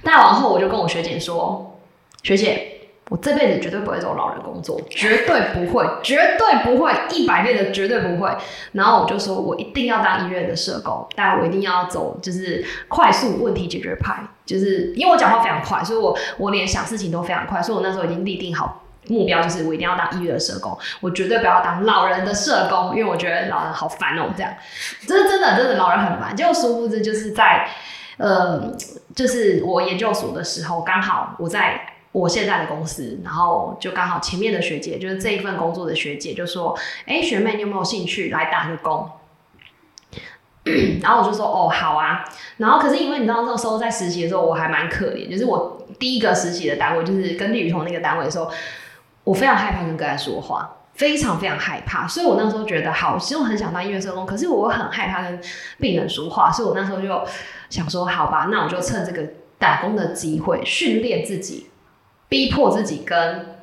[0.03, 1.79] 带完后我就跟我学姐说，
[2.23, 8.29] 学姐，我这辈子绝对不会做老人工作，绝对不会，绝对不会，一百遍的绝对不会。
[8.73, 18.82] 然后我就说我一定要当医院的社工，但我一定要走就是快速问题解决派，就是因为我讲话非常快，所以我我连想事情都非常快，所以我那时候已经立定好。
[19.07, 24.53] 目标就是我一定要当医院的社工，我绝对不要当老人的社工，因为我觉得老人好烦哦、这样，
[25.05, 26.35] 这是真的，真的老人很烦。
[26.35, 27.67] 结果殊不知，就是在
[28.17, 28.71] 呃，
[29.15, 31.81] 就是我研究所的时候，刚好我在
[32.11, 36.77] 我现在的公司，然后就刚好前面的学姐，就是这一份工作的学姐，就说
[37.07, 39.09] ：“哎、学妹，你有没有兴趣来打个工？”
[41.01, 42.23] 然后我就说：“哦，好啊。”
[42.57, 48.49] 然后可是因为你知道那时候在实习的时候，我还蛮可怜，就是我第一个实习的单位就是跟李雨桐那个单位的时候。
[49.23, 55.41] 我非常害怕跟个案说话，非常非常害怕，所以我那时候觉得好，其实我很想当音乐社工，可是我很害怕跟
[55.79, 57.27] 病人说话，所以我那时候就
[57.69, 59.25] 想说，好吧，那我就趁这个
[59.57, 61.69] 打工的机会训练自己，
[62.27, 63.55] 逼迫自己跟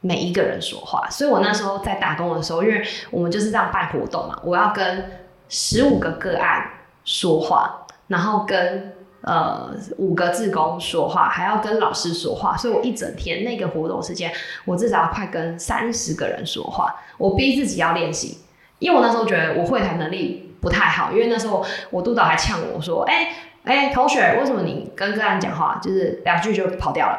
[0.00, 1.08] 每一个人说话。
[1.10, 5.10] 所以我那时候在打工的时候，因为我们就是这样办活动嘛，我要跟
[5.48, 6.70] 十五个个案
[7.04, 8.94] 说话，然后跟。
[9.22, 14.32] 呃，五个志工说话，还要跟老师说话，所以我一整天那个活动时间，
[14.64, 16.94] 我至少要快跟三十个人说话。
[17.18, 18.38] 我逼自己要练习，
[18.78, 23.28] 因为我那时候觉得我会谈能力不太好，因为那时候我督导还呛我说：“哎、
[23.64, 27.18] 哎、同学，为什么你跟个案讲话就是两句就跑掉了？”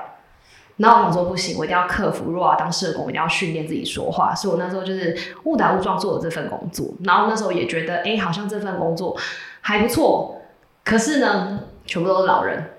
[0.77, 4.33] 然后我说不行，我一定要克服，如果要当社工，我一定要训练自己说话。
[4.33, 9.15] 所以我那时候就是误打误撞做了这份工作，然后那时候也觉得，哎、好像这份工作
[9.59, 10.41] 还不错。
[10.83, 12.71] 可是呢，全部都是老人，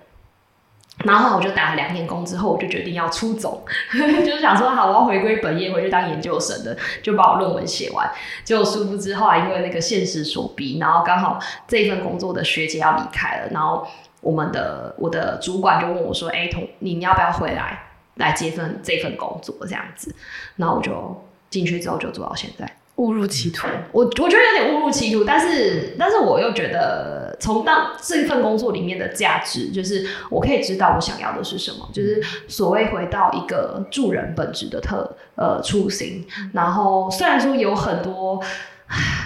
[1.04, 8.10] 然后我就打了两年工之后，我就决定要出走， 就是想说好，我要回归本业，回去当研究生的，就把我论文写完。
[8.44, 13.86] 结果殊不知后来因为那个现实所逼，然后刚好这一份工作的学姐要离开了，然后
[14.20, 20.14] 我们的我的主管就问我说：“哎，同你要不要回来来接份这份工作？”这样子，
[20.56, 22.76] 然后我就进去之后就做到现在。
[22.96, 36.24] 误入歧途，我我觉得有点误入歧途，但是但是我又觉得从当这一份工作里面的价值，就是我可以知道我想要的是什么，就是所谓回到一个助人本质的特呃初心。
[36.52, 38.40] 然后虽然说有很多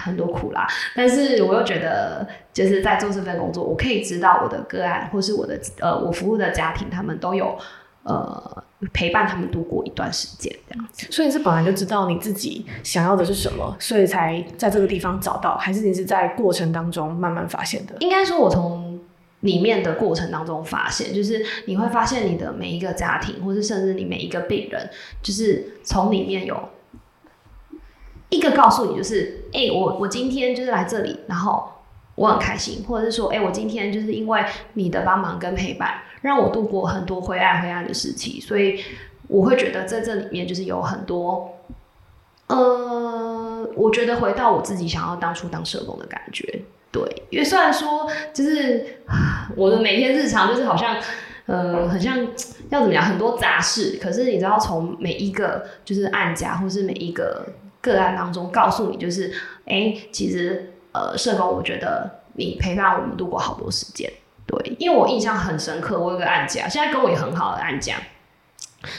[0.04, 7.58] 很多苦啦，但是我又觉得就是在做这份工作，我可以知道我的个案或是我的呃我服务的家庭，他们都有。
[8.08, 11.08] 呃，陪伴他们度过一段时间，这样子。
[11.10, 17.96] 所以你是本来就知道你自己想要的是什么，所以才在这个地方找到，还是你是在过程当中慢慢发现的？
[17.98, 19.00] 应该说，我从
[19.40, 24.88] 里面的过程当中发现，就是你会发现你的每一个家庭，或是甚至你每一个病人，
[25.20, 26.56] 就是从里面有
[28.28, 31.68] 一个告诉你，就是哎、欸，我我今天就是来这里，然后
[32.14, 34.44] 我很开心，或者是说，哎、欸，我今天就是因为
[34.74, 36.02] 你的帮忙跟陪伴。
[36.22, 38.82] 让我度过很多灰暗灰暗的时期，所以
[39.28, 41.52] 我会觉得在这里面就是有很多，
[42.46, 46.62] 呃，我觉得回到我自己想要当初当社工的感觉。
[46.92, 49.00] 对，因为虽然说就是
[49.56, 50.96] 我的每天日常就是好像，
[51.44, 52.16] 呃，很像
[52.70, 57.46] 要怎么讲，很多杂事，可是你知道从每一个就是案家或是每一个
[57.82, 59.30] 个案当中告诉你，就是
[59.66, 64.10] 哎、其实呃，社工，我觉得你陪伴我们度过好多时间。
[64.46, 67.96] 对，因为我印象很深刻，我有个案家，现在跟我也很好的案家，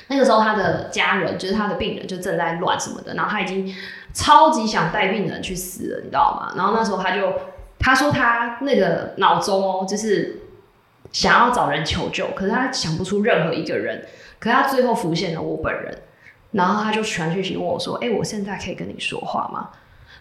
[0.07, 3.73] 那个时候他的家人就是他的病人就正在乱什么的，然后他已经
[4.13, 6.53] 超级想带病人去死了，你知道吗？
[6.57, 7.33] 然后那时候他就
[7.79, 10.41] 他说他那个脑中哦，就是
[11.11, 14.05] 想要找人求救，可是他想不出任何一个人，
[14.39, 15.97] 可是他最后浮现了我本人，
[16.51, 19.69] 然后他就传讯息问我说：“哎，我现在可以跟你说话吗？”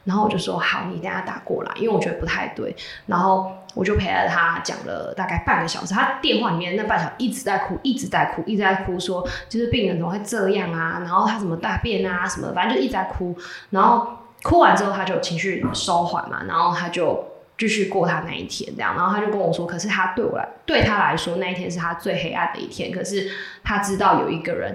[0.06, 3.52] 然后我就说：“好，你等下打过来，因为我觉得不太对。”然后。
[3.76, 10.96] 我就陪着他讲了大概半个小时，他电话里面那半小时一直在哭，一直在哭，一直在哭，说就是病人怎么会这样啊？
[11.00, 13.36] 然后他怎么大便啊什么，反正就一直在哭。
[13.68, 14.08] 然后
[14.42, 17.22] 哭完之后，他就情绪收缓嘛，然后他就
[17.58, 18.96] 继续过他那一天这样。
[18.96, 22.90] 然后他就跟我说，可是他对我来，对他来说那一天是他最黑暗的一天。
[22.90, 23.30] 可是
[23.62, 24.74] 他知道有一个人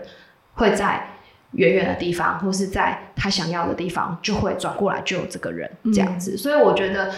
[0.54, 1.08] 会在
[1.54, 6.34] 远远的地方，或是在他想要的地方，就会转过来救这个人这样子。
[6.34, 7.12] 嗯、所以我觉得。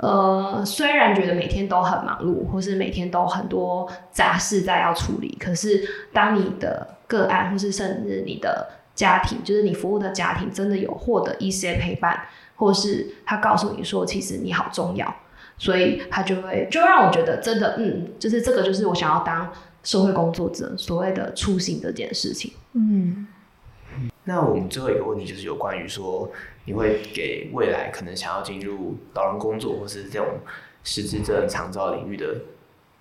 [0.00, 5.82] 呃，虽然觉得每天都很忙碌，或是每天都很多杂事在要处理，可是
[6.12, 12.16] 当你的个案，或是甚至你的家庭，就是你服务的家庭，真的有获得一些陪伴，
[12.54, 15.12] 或是他告诉你说，其实你好重要，
[15.58, 23.26] 所以他就会就让我觉得真的，嗯，就是这个就是我想要当社会工作者所谓的初心这件事情，嗯。
[24.24, 26.30] 那我们最后一个问题就是有关于说，
[26.64, 30.26] 你会给未来可能想要进入老人工作或是这种
[30.84, 32.34] 失智症长照领域的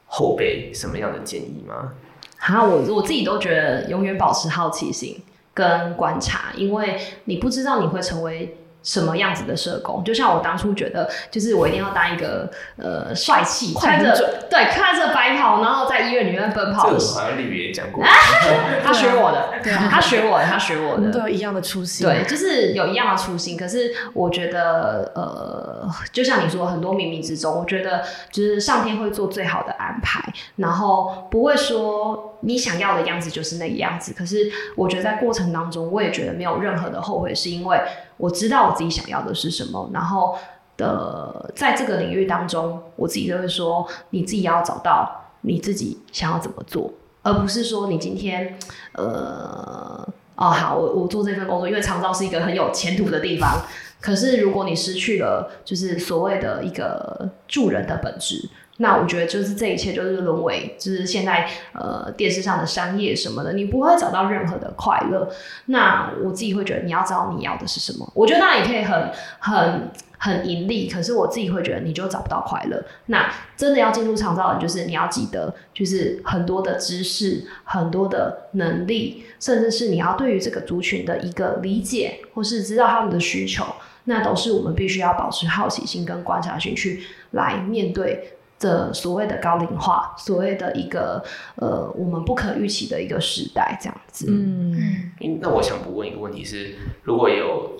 [0.05, 1.93] 后辈什么样的建议吗？
[2.37, 5.21] 好，我我自己都觉得永远保持好奇心
[5.53, 8.57] 跟观察，因为你不知道你会成为。
[8.87, 10.01] 什么样子的社工？
[10.05, 14.15] 就像我当初觉得，就是我一定要当一个呃帅气，穿着
[14.49, 16.89] 对，穿着白袍，然后在医院里面奔跑。
[16.89, 18.01] 这个好像丽比也讲过，
[18.81, 19.49] 他学我的，
[19.89, 22.07] 他学我的，他学我的，都有一样的初心。
[22.07, 23.57] 对，就是有一样的初心。
[23.57, 30.21] 可是我觉得，呃，就像你说，很多冥冥之中，我觉得就是上天会做最好的安排，
[30.55, 34.13] 然后不会说你想要的样子就是那个样子。
[34.13, 37.79] 可是我觉得在过程当中，我也觉得没有任何的后悔，是因为。
[38.19, 40.35] 我知道我自己想要的是什么，然后
[40.75, 45.07] 的在这个领域当中，我自己就会说，你自己要找到
[45.41, 48.57] 你自己想要怎么做，而不是说你今天，
[48.93, 50.03] 呃，
[50.35, 53.61] 哦，好，我我做这份工作，因为长照是一个很有前途的地方，
[54.01, 58.49] 可是如果你失去了，就是所谓的一个助人的本质。
[58.77, 65.27] 那我觉得就是这一切就是沦为，就是现在呃电视上的商业什么的，你不会找到任何的快乐。
[65.65, 68.11] 那我自己会觉得你要知道你要的是什么。
[68.13, 72.83] 我觉得当然也可以很很很盈利，可是我自己会觉得你就找不到快乐。
[73.07, 83.65] 那真的要进入长照的，就是你要记得，就是很多的知识、很多的能力，甚至是你要对于这个族群的一个理解，或是知道他们的需求，
[84.03, 87.01] 那都是我们必须要保持好奇心跟观察心去
[87.31, 88.33] 来面对。
[88.59, 91.23] 的所谓的高龄化，所谓的一个
[91.55, 94.25] 呃，我们不可预期的一个时代，这样子。
[94.29, 97.79] 嗯，那我想不问一个问题是，如果有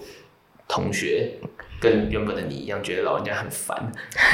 [0.67, 1.39] 同学。
[1.79, 3.77] 跟原本的你一样，觉得老人家很烦，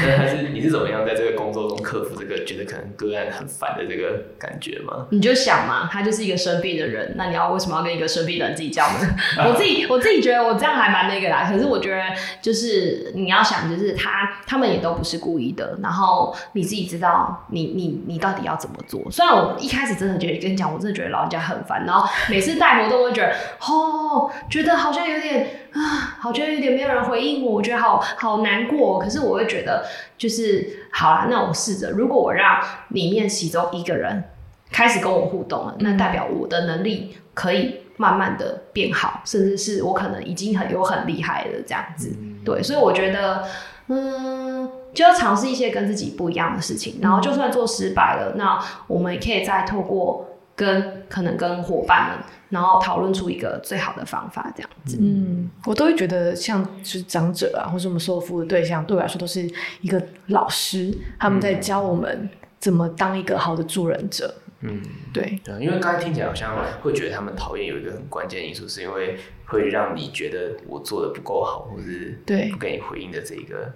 [0.02, 5.06] 那还是你是怎么样在这个工作中克服这个觉得可能个案很烦的这个感觉吗？
[5.10, 9.14] 你就想嘛，他就是一个生病的人，那你要为什么要跟一个生病的人计较呢？
[9.46, 12.02] 我自己我自己觉得我这样还蛮那个啦，可是我觉得
[12.40, 19.02] 就是你要想，就是他他们也都不是故意的，然后你自己知道你你你到底要怎么做。
[19.10, 25.60] 虽然我一开始真的觉得跟你讲，我真的觉得老人家很烦，然后每次带活动会觉得哦，觉得好像有点。
[25.74, 28.98] 啊，好像有点没有人回应我，我觉得好好难过。
[28.98, 29.84] 可是我会觉得，
[30.18, 34.22] 就是好啦，那我试着，如果我让里面其中一个人
[34.70, 42.12] 开始跟我互动了，那代表我的能力可以慢慢的变好，甚至是我可能已经很有很厉害了这样子。
[42.44, 43.44] 对，所以我觉得，
[43.88, 52.18] 嗯，就要尝试一些跟自己不一样的事情，然后就算做失败了，那我们也可以再透过跟可能跟伙伴们。
[52.50, 54.96] 然后讨论出一个最好的方法，这样子。
[55.00, 59.50] 嗯，我都会觉得像是长者啊，或者我们受服务的对象，对我来说都是
[59.80, 62.28] 一个老师，他们在教我们
[62.60, 64.32] 怎么当一个好的助人者。
[64.60, 64.80] 嗯，
[65.12, 65.36] 对。
[65.42, 73.72] 对，因为刚才听起来好像会觉得他们讨厌有一个很关键的因素，是因为会让你觉得我做的不够好，或是对不给你回应的这一个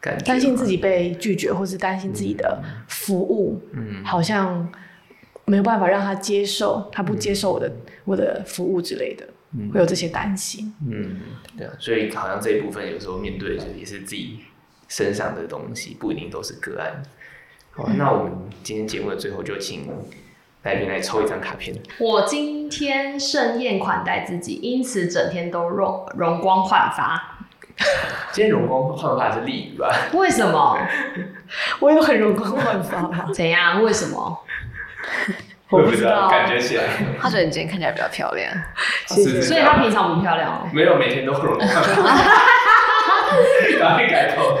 [0.00, 4.72] 感觉，担心自己被拒绝，或是担心自己的服务，嗯，好像。
[5.44, 7.74] 没有办法让他接受，他不接受我的、嗯、
[8.04, 9.26] 我的服务之类的，
[9.58, 10.72] 嗯、会有这些担心。
[10.88, 11.16] 嗯，
[11.58, 14.40] 对啊，所以好像这一部分有时候面对的也是自己
[14.88, 17.02] 身上的东西，不一定都是个案。
[17.72, 18.32] 好，嗯、那我们
[18.62, 19.88] 今天节目的最后就请
[20.62, 21.76] 来宾来抽一张卡片。
[21.98, 27.30] 我今天盛宴款待自己，因此整天都容容光焕发。
[28.30, 29.90] 今天容光焕发是鲤鱼吧？
[30.12, 30.78] 为什么？
[31.80, 33.32] 我有很容光焕发。
[33.32, 33.82] 怎样？
[33.82, 34.38] 为什么？
[35.70, 36.84] 我不知道，感觉起来。
[37.20, 38.52] 他觉得你今天看起来比较漂亮，
[39.06, 39.40] 谢谢。
[39.40, 40.68] 所以他平常不漂亮哦。
[40.72, 42.02] 没有，每天都容光焕发。
[43.80, 44.58] 赶快改头。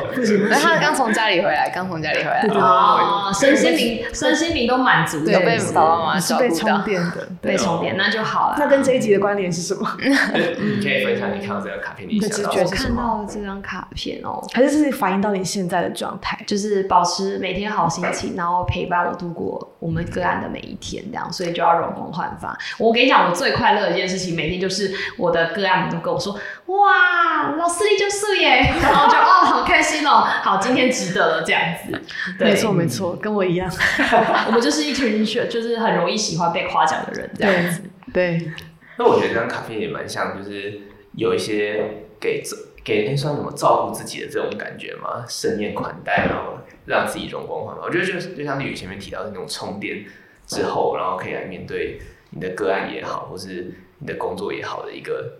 [0.48, 2.46] 那他刚从家里回来，刚从家里回来。
[2.54, 6.48] 哦，身心灵，身心灵都满足，有被爸爸妈妈照顾到。
[6.48, 8.56] 被充电的，被充电，那就好了。
[8.58, 9.88] 那跟这一集的关联是什么？
[9.98, 22.56] 你可以分享你看到这张卡片，你想到我看到这张卡片哦，还是是反映到你现在的状态，就是保持每天好心情，然后陪伴我度过我们个案的每一天，这样，所以就要容光焕发。
[22.78, 26.32] 我跟你讲，我最快乐的一件事情，每天就是我的个案们都跟我说
[26.66, 32.00] ：“哇，老师你就是耶！”然后就哦，好开心哦，好，今天值得了这样子。
[32.38, 33.70] 对没错没错，跟我一样，
[34.46, 37.82] 我们就是一群就是很容易喜欢被夸奖的人这样子。
[38.12, 38.50] 对。
[38.98, 40.80] 那我觉得这张卡片也蛮像，就是
[41.16, 41.82] 有一些
[42.20, 42.42] 给
[42.84, 47.82] 给那算什么照顾自己的这种感觉嘛，盛宴款待，然后让自己容光焕发。
[47.84, 50.04] 我觉得就就像丽宇前面提到的那种充电
[50.46, 51.98] 之后，然后可以来面对
[52.30, 55.38] 你的个案也好，或是你的工作也好的一个。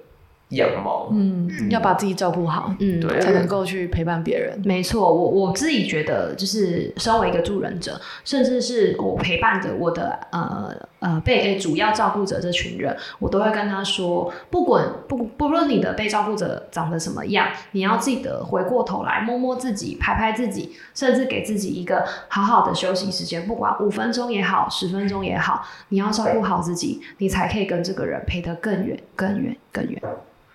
[0.57, 4.61] 样貌，嗯，要把自己照顾好，嗯，对，才能够去陪伴别人。
[4.65, 30.03] 没错，我我自己觉得，就是身为一个助人者，甚至是我陪伴着我的呃呃被主要照顾者这群人，我都会跟他说，不管不不论你的被照顾者长得什么样，你要记得回过头来摸摸自己，拍拍自己，甚至给自己一个好好的休息时间，不管五分钟也好，十分钟也好，你要照顾好自己，你才可以跟这个人陪得更远、更远、更远。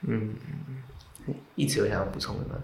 [0.02, 0.36] 嗯，
[1.56, 2.56] 一直有想要补充的吗？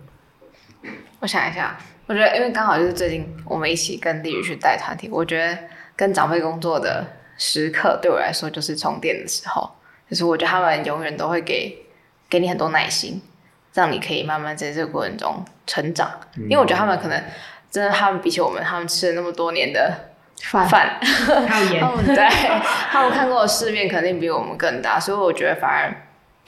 [1.20, 5.58] 我想一下，我觉得因为刚好就是最近我们一起跟丽宇去带团体，我觉得
[5.96, 7.06] 跟长辈工作的
[7.38, 9.72] 时刻对我来说就是充电的时候，
[10.10, 11.86] 就是我觉得他们永远都会给
[12.30, 13.22] 给你很多耐心，
[13.74, 16.12] 让你可以慢慢在这个过程中成长。
[16.36, 17.24] 嗯、因为我觉得他们可能
[17.72, 21.00] 真的，他们比起我们，他们吃了那么多年的饭， 饭
[21.48, 21.82] 还有盐，
[22.14, 22.28] 对，
[22.92, 25.96] 他们看过的世面肯定比我们更大，所以我觉得反而。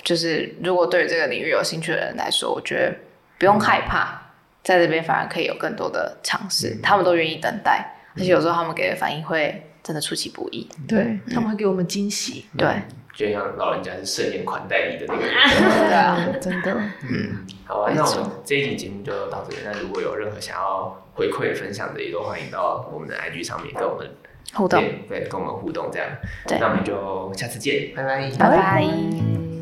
[0.06, 2.96] 就是如果对于这个领域有兴趣的人来说，我觉得
[3.38, 4.20] 不用害怕，嗯、
[4.64, 6.70] 在这边反而可以有更多的尝试。
[6.70, 10.70] 嗯、他们都愿意等待，嗯、而且有时候他们给的反应会真的出其不意。
[10.88, 12.46] 对，嗯、他们会给我们惊喜。
[12.58, 12.68] 对，
[13.16, 15.34] 就像老人家是盛宴款待你的那个人。
[15.90, 16.72] 对啊，真的。
[17.02, 19.58] 嗯，好啊，那我们这一集节目就到这里。
[19.66, 24.08] 那如果有任何想要回馈分享的，也都欢迎到我们的 IG 上面跟我们
[24.54, 24.80] 互动，
[25.10, 26.08] 对，跟我们互动这样。
[26.48, 29.55] 对，那我们就下次见，拜拜，拜拜。